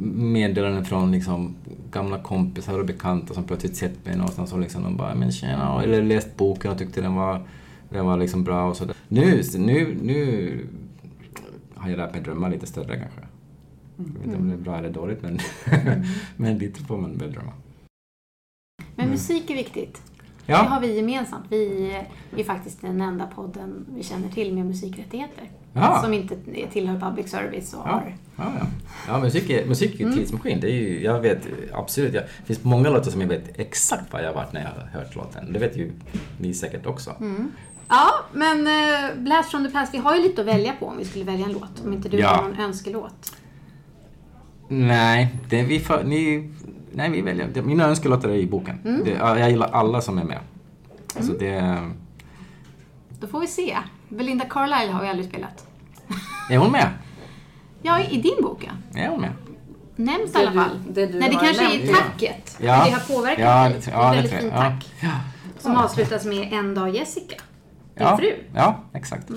meddelanden 0.00 0.84
från 0.84 1.12
liksom 1.12 1.54
gamla 1.90 2.18
kompisar 2.22 2.78
och 2.78 2.86
bekanta 2.86 3.34
som 3.34 3.44
plötsligt 3.44 3.76
sett 3.76 4.06
mig 4.06 4.16
någonstans 4.16 4.52
och 4.52 4.60
liksom 4.60 4.82
de 4.82 4.96
bara 4.96 5.14
”men 5.14 5.32
tjena” 5.32 5.82
eller 5.82 6.02
läst 6.02 6.36
boken 6.36 6.70
och 6.72 6.78
tyckte 6.78 7.00
den 7.00 7.14
var, 7.14 7.42
den 7.88 8.06
var 8.06 8.16
liksom 8.16 8.44
bra 8.44 8.68
och 8.68 8.76
sådär. 8.76 8.96
Nu, 9.08 9.42
nu, 9.58 9.96
nu 10.02 10.66
har 11.74 11.90
jag 11.90 11.96
lärt 11.96 12.14
mig 12.14 12.22
drömma 12.22 12.48
lite 12.48 12.66
större 12.66 12.98
kanske. 12.98 13.20
Jag 13.96 14.04
vet 14.04 14.24
inte 14.24 14.38
om 14.38 14.50
det 14.50 14.56
bra 14.56 14.78
eller 14.78 14.90
dåligt 14.90 15.22
men, 15.22 15.38
men 16.36 16.58
lite 16.58 16.80
får 16.80 16.98
man 16.98 17.18
väl 17.18 17.32
drömma. 17.32 17.52
Men 18.94 19.10
musik 19.10 19.50
är 19.50 19.54
viktigt. 19.54 20.02
Det 20.46 20.52
Ja, 20.52 20.58
har 20.58 20.80
vi 20.80 20.96
gemensamt. 20.96 21.44
Vi 21.48 21.92
är 22.36 22.44
faktiskt 22.44 22.80
den 22.80 23.00
enda 23.00 23.26
podden 23.26 23.86
vi 23.94 24.02
känner 24.02 24.28
till 24.28 24.54
med 24.54 24.66
musikrättigheter. 24.66 25.50
Ja. 25.74 26.00
Som 26.02 26.14
inte 26.14 26.36
tillhör 26.72 26.98
public 27.00 27.30
service 27.30 27.74
och 27.74 27.80
ja, 27.86 27.90
har... 27.92 28.16
ja, 28.36 28.44
ja. 28.60 28.66
ja 29.08 29.20
musik 29.20 29.50
är, 29.50 29.66
musik 29.66 30.00
är 30.00 30.12
tidsmaskin. 30.12 30.60
Det 30.60 30.66
är 30.66 30.74
ju, 30.74 31.02
jag 31.02 31.20
vet 31.20 31.46
absolut, 31.72 32.14
jag, 32.14 32.22
det 32.22 32.44
finns 32.46 32.64
många 32.64 32.90
låtar 32.90 33.10
som 33.10 33.20
jag 33.20 33.28
vet 33.28 33.58
exakt 33.60 34.12
vad 34.12 34.22
jag 34.22 34.28
har 34.28 34.34
varit 34.34 34.52
när 34.52 34.60
jag 34.60 34.68
har 34.68 35.00
hört 35.00 35.16
låten. 35.16 35.52
Det 35.52 35.58
vet 35.58 35.76
ju 35.76 35.92
ni 36.38 36.54
säkert 36.54 36.86
också. 36.86 37.14
Ja, 37.88 38.10
men 38.32 38.66
eh, 38.66 39.10
Blast 39.16 39.50
from 39.50 39.64
the 39.66 39.70
past, 39.70 39.94
vi 39.94 39.98
har 39.98 40.16
ju 40.16 40.22
lite 40.22 40.40
att 40.40 40.46
välja 40.46 40.72
på 40.72 40.86
om 40.86 40.98
vi 40.98 41.04
skulle 41.04 41.24
välja 41.24 41.46
en 41.46 41.52
låt. 41.52 41.84
Om 41.84 41.92
inte 41.92 42.08
du 42.08 42.18
Ja. 42.18 42.28
har 42.28 42.42
någon 42.42 42.60
önskelåt. 42.60 43.32
Nej, 44.68 45.34
det 45.48 45.60
är 45.60 45.64
vi 45.66 45.80
för, 45.80 46.04
ni, 46.04 46.50
nej, 46.92 47.10
vi 47.10 47.20
väljer. 47.22 47.48
det- 47.54 47.62
Mina 47.62 47.84
önskelåtar 47.88 48.28
är 48.28 48.34
i 48.34 48.46
boken. 48.46 49.00
Det, 49.04 49.10
ja, 49.10 49.38
jag 49.38 49.50
gillar 49.50 49.68
alla 49.72 50.00
som 50.00 50.18
är 50.18 50.24
med. 50.24 50.38
Alltså 51.16 51.32
det, 51.32 51.78
Då 53.20 53.26
får 53.26 53.40
vi 53.40 53.46
se. 53.46 53.76
Belinda 54.16 54.44
Carlisle 54.44 54.92
har 54.92 55.02
vi 55.02 55.08
aldrig 55.08 55.28
spelat. 55.28 55.66
är 56.50 56.56
hon 56.58 56.72
med? 56.72 56.88
Ja, 57.82 58.00
i 58.00 58.20
din 58.22 58.36
bok 58.42 58.64
ja. 58.92 59.00
Är 59.00 59.08
hon 59.08 59.20
med? 59.20 59.30
Nämns 59.96 60.30
i 60.30 60.32
Det 60.32 60.38
alla 60.38 60.52
fall. 60.52 60.70
det 60.90 61.06
du 61.06 61.18
Nej, 61.18 61.28
det 61.30 61.36
har 61.36 61.44
kanske 61.44 61.62
nämnt. 61.68 61.84
är 61.84 61.94
tacket. 61.94 62.56
Ja. 62.60 62.84
Det 62.84 62.90
har 62.90 63.16
påverkat 63.16 63.38
Ja, 63.40 63.62
dig. 63.64 63.72
det- 63.72 63.84
Det 63.84 63.90
ja, 63.90 64.08
är 64.08 64.10
det 64.10 64.16
väldigt 64.22 64.32
fint 64.40 64.52
jag. 64.52 64.60
tack. 64.62 64.92
Ja. 65.00 65.08
Som 65.58 65.76
avslutas 65.76 66.24
med 66.24 66.52
En 66.52 66.74
dag 66.74 66.94
Jessica. 66.94 67.34
Din 67.94 68.06
Ja, 68.06 68.16
fru. 68.16 68.32
ja 68.54 68.80
exakt. 68.94 69.28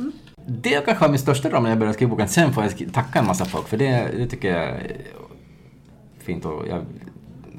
Det 0.47 0.85
kanske 0.85 1.01
var 1.03 1.09
min 1.09 1.19
största 1.19 1.49
dröm 1.49 1.63
när 1.63 1.69
jag 1.69 1.79
började 1.79 1.93
skriva 1.93 2.09
boken. 2.09 2.27
Sen 2.27 2.53
får 2.53 2.63
jag 2.63 2.93
tacka 2.93 3.19
en 3.19 3.25
massa 3.27 3.45
folk 3.45 3.67
för 3.67 3.77
det, 3.77 4.09
det 4.17 4.27
tycker 4.27 4.57
jag 4.57 4.67
är 4.69 4.97
fint 6.19 6.45
och 6.45 6.67
jag, 6.67 6.85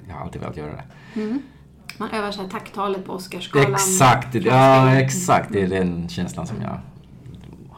jag 0.09 0.15
har 0.15 0.21
alltid 0.23 0.41
velat 0.41 0.57
göra 0.57 0.73
det. 0.73 0.85
Man 1.99 2.11
övar 2.11 2.33
sig 2.33 2.49
tacktalet 2.51 3.05
på 3.07 3.13
Oscarsgalan. 3.13 3.73
Exakt, 3.75 4.35
ja 4.35 4.95
exakt. 4.95 5.53
Det 5.53 5.63
är 5.63 5.69
den 5.69 6.09
känslan 6.09 6.47
som 6.47 6.57
jag 6.63 6.79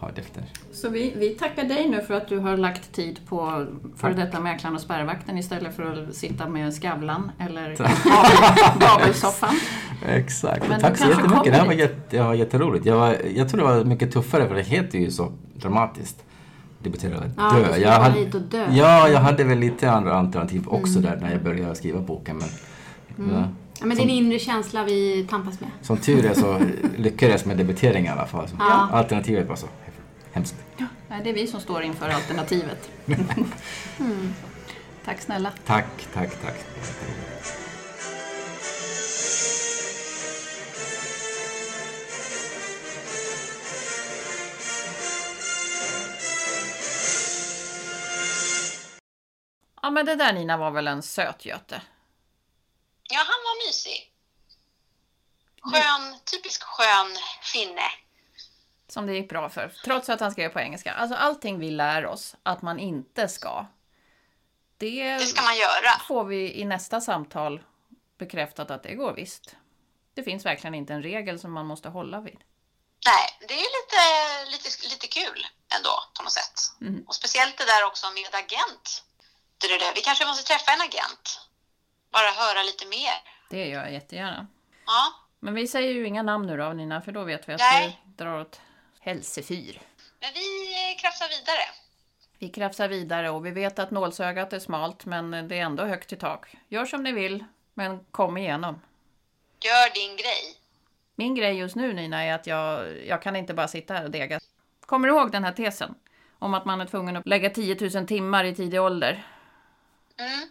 har 0.00 0.08
efter. 0.16 0.44
Så 0.72 0.88
vi, 0.88 1.14
vi 1.16 1.28
tackar 1.28 1.64
dig 1.64 1.88
nu 1.88 2.00
för 2.00 2.14
att 2.14 2.28
du 2.28 2.38
har 2.38 2.56
lagt 2.56 2.92
tid 2.92 3.20
på 3.28 3.66
före 3.96 4.14
detta 4.14 4.40
Mäklaren 4.40 4.74
och 4.74 4.80
Spärrvakten 4.82 5.38
istället 5.38 5.76
för 5.76 6.08
att 6.08 6.14
sitta 6.14 6.48
med 6.48 6.74
Skavlan 6.74 7.30
eller 7.38 7.76
Babelsoffan. 8.80 9.54
Exakt. 10.08 10.68
Men 10.68 10.80
Tack 10.80 10.98
så 10.98 11.08
jättemycket. 11.08 11.44
Det 11.44 11.58
här 11.58 11.66
var, 11.66 11.72
jätte, 11.72 12.16
ja, 12.16 12.34
jätteroligt. 12.34 12.86
Jag, 12.86 12.96
var, 12.98 13.16
jag 13.34 13.48
tror 13.48 13.58
det 13.60 13.66
var 13.66 13.84
mycket 13.84 14.12
tuffare 14.12 14.48
för 14.48 14.54
det 14.54 14.62
heter 14.62 14.98
ju 14.98 15.10
så 15.10 15.32
dramatiskt. 15.54 16.24
Det 16.82 16.90
betyder 16.90 17.16
att 17.16 17.24
Ja, 17.36 17.52
dö. 17.58 17.76
Jag 17.76 17.90
hade, 18.00 18.24
dö. 18.38 18.66
Ja, 18.72 19.08
jag 19.08 19.20
hade 19.20 19.44
väl 19.44 19.58
lite 19.58 19.90
andra 19.90 20.14
alternativ 20.14 20.68
också 20.68 20.98
där 21.00 21.18
när 21.20 21.32
jag 21.32 21.42
började 21.42 21.74
skriva 21.74 22.00
boken. 22.00 22.36
Men, 23.16 23.30
ja, 23.34 23.48
Ja, 23.80 23.86
men 23.86 23.98
en 24.00 24.10
inre 24.10 24.38
känsla 24.38 24.84
vi 24.84 25.26
tampas 25.30 25.60
med. 25.60 25.70
som 25.82 25.96
tur 25.96 26.26
är 26.26 26.34
så 26.34 26.60
lyckades 26.96 27.40
jag 27.42 27.46
med 27.48 27.56
debutering 27.56 28.04
i 28.04 28.08
alla 28.08 28.26
fall. 28.26 28.46
Ja. 28.58 28.88
Alternativet 28.92 29.48
var 29.48 29.56
så 29.56 29.66
hemskt. 30.38 30.54
Nej, 31.08 31.20
det 31.24 31.30
är 31.30 31.34
vi 31.34 31.46
som 31.46 31.60
står 31.60 31.82
inför 31.82 32.08
alternativet. 32.08 32.90
Mm. 34.00 34.34
Tack 35.04 35.20
snälla. 35.20 35.52
Tack, 35.66 36.06
tack, 36.14 36.40
tack. 36.42 36.54
Ja, 49.82 49.90
men 49.90 50.06
det 50.06 50.14
där 50.14 50.32
Nina 50.32 50.56
var 50.56 50.70
väl 50.70 50.88
en 50.88 51.02
sötgöte? 51.02 51.82
Ja, 53.10 53.18
han 53.18 53.26
var 53.26 53.66
mysig. 53.66 54.12
Skön, 55.62 56.18
typisk 56.24 56.62
skön 56.62 57.16
finne. 57.42 57.82
Som 58.88 59.06
det 59.06 59.12
gick 59.14 59.28
bra 59.28 59.48
för, 59.48 59.72
trots 59.84 60.08
att 60.08 60.20
han 60.20 60.32
skrev 60.32 60.48
på 60.48 60.60
engelska. 60.60 60.92
Alltså 60.92 61.16
allting 61.16 61.58
vi 61.58 61.70
lär 61.70 62.06
oss 62.06 62.36
att 62.42 62.62
man 62.62 62.78
inte 62.78 63.28
ska. 63.28 63.66
Det, 64.78 65.12
Det 65.14 65.18
ska 65.26 65.42
man 65.42 65.56
göra. 65.56 65.98
får 66.08 66.24
vi 66.24 66.54
i 66.60 66.64
nästa 66.64 67.00
samtal 67.00 67.62
bekräftat 68.18 68.70
att 68.70 68.82
det 68.82 68.94
går 68.94 69.12
visst. 69.12 69.56
Det 70.14 70.22
finns 70.22 70.46
verkligen 70.46 70.74
inte 70.74 70.92
en 70.94 71.02
regel 71.02 71.40
som 71.40 71.52
man 71.52 71.66
måste 71.66 71.88
hålla 71.88 72.20
vid. 72.20 72.38
Nej, 73.06 73.48
det 73.48 73.54
är 73.54 73.68
lite, 73.78 74.50
lite, 74.50 74.88
lite 74.88 75.06
kul 75.06 75.46
ändå 75.76 75.90
på 76.16 76.22
något 76.22 76.32
sätt. 76.32 76.60
Och 77.06 77.14
speciellt 77.14 77.58
det 77.58 77.64
där 77.64 77.86
också 77.86 78.06
med 78.10 78.34
agent. 78.44 79.04
Det 79.58 79.66
är 79.66 79.78
det. 79.78 79.92
Vi 79.94 80.00
kanske 80.00 80.26
måste 80.26 80.44
träffa 80.52 80.72
en 80.72 80.80
agent. 80.80 81.40
Bara 82.12 82.30
höra 82.30 82.62
lite 82.62 82.86
mer. 82.86 83.14
Det 83.50 83.66
gör 83.66 83.82
jag 83.82 83.92
jättegärna. 83.92 84.46
Ja, 84.86 85.12
Men 85.40 85.54
vi 85.54 85.66
säger 85.68 85.92
ju 85.92 86.06
inga 86.06 86.22
namn 86.22 86.46
nu 86.46 86.56
då 86.56 86.72
Nina, 86.72 87.00
för 87.02 87.12
då 87.12 87.24
vet 87.24 87.48
vi 87.48 87.52
att 87.52 87.60
Nej. 87.60 88.00
vi 88.04 88.10
drar 88.24 88.40
åt 88.40 88.60
helsefyr. 89.00 89.80
men 90.20 90.30
vi 90.34 90.72
eh, 90.72 91.00
krafsar 91.00 91.28
vidare. 91.28 91.68
Vi 92.38 92.48
krafsar 92.48 92.88
vidare 92.88 93.30
och 93.30 93.46
vi 93.46 93.50
vet 93.50 93.78
att 93.78 93.90
nålsögat 93.90 94.52
är 94.52 94.58
smalt 94.58 95.06
men 95.06 95.30
det 95.30 95.58
är 95.58 95.62
ändå 95.62 95.84
högt 95.84 96.12
i 96.12 96.16
tak. 96.16 96.56
Gör 96.68 96.84
som 96.84 97.02
ni 97.02 97.12
vill, 97.12 97.44
men 97.74 98.04
kom 98.10 98.36
igenom. 98.36 98.80
Gör 99.60 99.94
din 99.94 100.16
grej. 100.16 100.56
Min 101.14 101.34
grej 101.34 101.58
just 101.58 101.76
nu 101.76 101.92
Nina 101.92 102.24
är 102.24 102.34
att 102.34 102.46
jag, 102.46 102.96
jag 103.06 103.22
kan 103.22 103.36
inte 103.36 103.54
bara 103.54 103.68
sitta 103.68 103.94
här 103.94 104.04
och 104.04 104.10
dega. 104.10 104.40
Kommer 104.86 105.08
du 105.08 105.14
ihåg 105.14 105.32
den 105.32 105.44
här 105.44 105.52
tesen? 105.52 105.94
Om 106.38 106.54
att 106.54 106.64
man 106.64 106.80
är 106.80 106.86
tvungen 106.86 107.16
att 107.16 107.26
lägga 107.26 107.50
10 107.50 107.90
000 107.94 108.06
timmar 108.06 108.44
i 108.44 108.54
tidig 108.54 108.80
ålder. 108.80 109.26
Mm. 110.18 110.48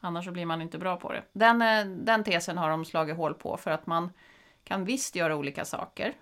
Annars 0.00 0.24
så 0.24 0.30
blir 0.30 0.46
man 0.46 0.62
inte 0.62 0.78
bra 0.78 0.96
på 0.96 1.12
det. 1.12 1.22
Den, 1.32 1.62
eh, 1.62 1.84
den 1.84 2.24
tesen 2.24 2.58
har 2.58 2.70
de 2.70 2.84
slagit 2.84 3.16
hål 3.16 3.34
på 3.34 3.56
för 3.56 3.70
att 3.70 3.86
man 3.86 4.12
kan 4.64 4.84
visst 4.84 5.16
göra 5.16 5.36
olika 5.36 5.64
saker. 5.64 6.14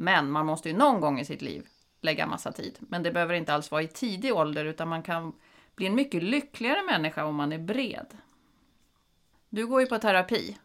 Men 0.00 0.30
man 0.30 0.46
måste 0.46 0.68
ju 0.68 0.76
någon 0.76 1.00
gång 1.00 1.20
i 1.20 1.24
sitt 1.24 1.42
liv 1.42 1.66
lägga 2.00 2.26
massa 2.26 2.52
tid. 2.52 2.78
Men 2.80 3.02
det 3.02 3.10
behöver 3.10 3.34
inte 3.34 3.54
alls 3.54 3.70
vara 3.70 3.82
i 3.82 3.88
tidig 3.88 4.34
ålder 4.34 4.64
utan 4.64 4.88
man 4.88 5.02
kan 5.02 5.32
bli 5.74 5.86
en 5.86 5.94
mycket 5.94 6.22
lyckligare 6.22 6.82
människa 6.82 7.24
om 7.24 7.34
man 7.34 7.52
är 7.52 7.58
bred. 7.58 8.06
Du 9.48 9.66
går 9.66 9.80
ju 9.80 9.86
på 9.86 9.98
terapi. 9.98 10.58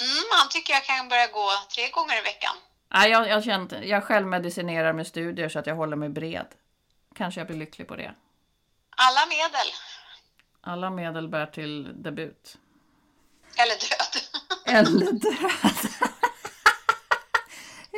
Mm, 0.00 0.24
han 0.38 0.48
tycker 0.50 0.72
jag 0.72 0.84
kan 0.84 1.08
börja 1.08 1.26
gå 1.26 1.48
tre 1.74 1.90
gånger 1.90 2.18
i 2.18 2.22
veckan. 2.22 2.54
Nej, 2.88 3.10
jag, 3.10 3.28
jag, 3.28 3.44
känt, 3.44 3.72
jag 3.82 4.04
själv 4.04 4.26
medicinerar 4.26 4.92
med 4.92 5.06
studier 5.06 5.48
så 5.48 5.58
att 5.58 5.66
jag 5.66 5.74
håller 5.74 5.96
mig 5.96 6.08
bred. 6.08 6.46
Kanske 7.14 7.40
jag 7.40 7.46
blir 7.46 7.56
lycklig 7.56 7.88
på 7.88 7.96
det. 7.96 8.14
Alla 8.90 9.26
medel. 9.26 9.72
Alla 10.60 10.90
medel 10.90 11.28
bär 11.28 11.46
till 11.46 12.02
debut. 12.02 12.58
Eller 13.56 13.74
död. 13.74 14.22
Eller 14.76 15.12
död. 15.12 16.08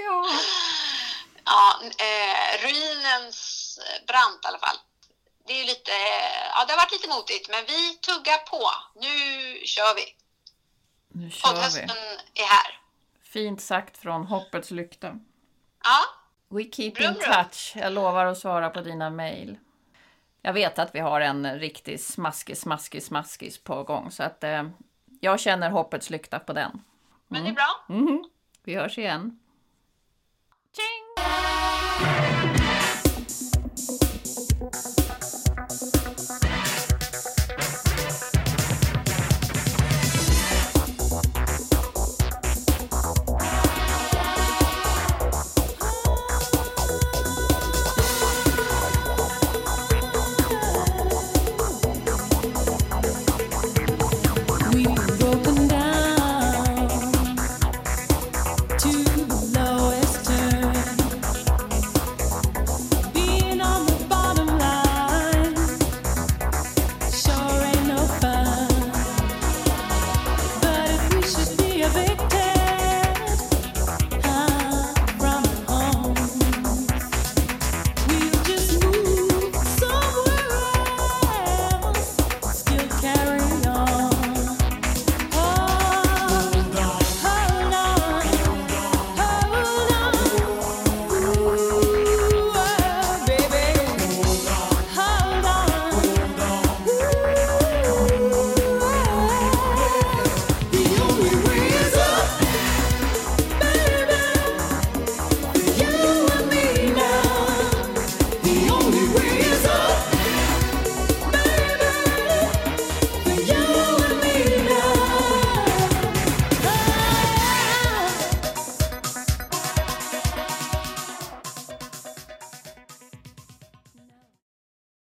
ja. 0.05 0.27
ja, 1.45 1.81
eh, 1.83 2.63
ruinens 2.65 3.39
brant 4.07 4.41
i 4.45 4.47
alla 4.49 4.59
fall. 4.59 4.77
Det 5.47 5.61
är 5.61 5.67
lite, 5.67 5.93
ja 6.55 6.65
det 6.65 6.73
har 6.73 6.77
varit 6.79 6.93
lite 6.93 7.09
motigt 7.09 7.51
men 7.51 7.65
vi 7.67 7.95
tuggar 7.95 8.39
på. 8.39 8.63
Nu 8.95 9.17
kör 9.65 9.95
vi. 9.95 10.05
Nu 11.09 11.31
kör 11.31 11.49
vi. 11.49 11.55
Poddhösten 11.55 11.97
är 12.35 12.45
här. 12.45 12.81
Fint 13.23 13.61
sagt 13.63 13.99
från 13.99 14.27
hoppets 14.27 14.71
lykta. 14.71 15.19
Ja, 15.85 16.01
We 16.49 16.65
keep 16.65 16.91
Brum, 16.95 17.09
in 17.11 17.15
touch. 17.15 17.73
Jag 17.77 17.93
lovar 17.93 18.27
att 18.27 18.39
svara 18.39 18.71
på 18.71 18.81
dina 18.81 19.11
mejl. 19.11 19.59
Jag 20.43 20.53
vet 20.53 20.79
att 20.79 20.95
vi 20.95 21.01
har 21.01 21.21
en 21.21 21.59
riktig 21.59 22.01
smaskig, 22.01 22.57
smaskig, 22.57 23.03
smaskis 23.03 23.59
på 23.59 23.83
gång. 23.83 24.11
Så 24.11 24.23
att 24.23 24.45
eh, 24.45 24.63
jag 25.21 25.41
känner 25.41 25.71
hoppets 25.71 26.11
lykta 26.11 26.39
på 26.39 26.53
den. 26.53 26.85
men 27.29 27.45
det 27.45 27.51
är 27.51 27.53
bra. 27.55 27.85
Mhm. 27.89 28.25
Vi 28.65 28.75
hörs 28.75 28.99
igen. 28.99 29.41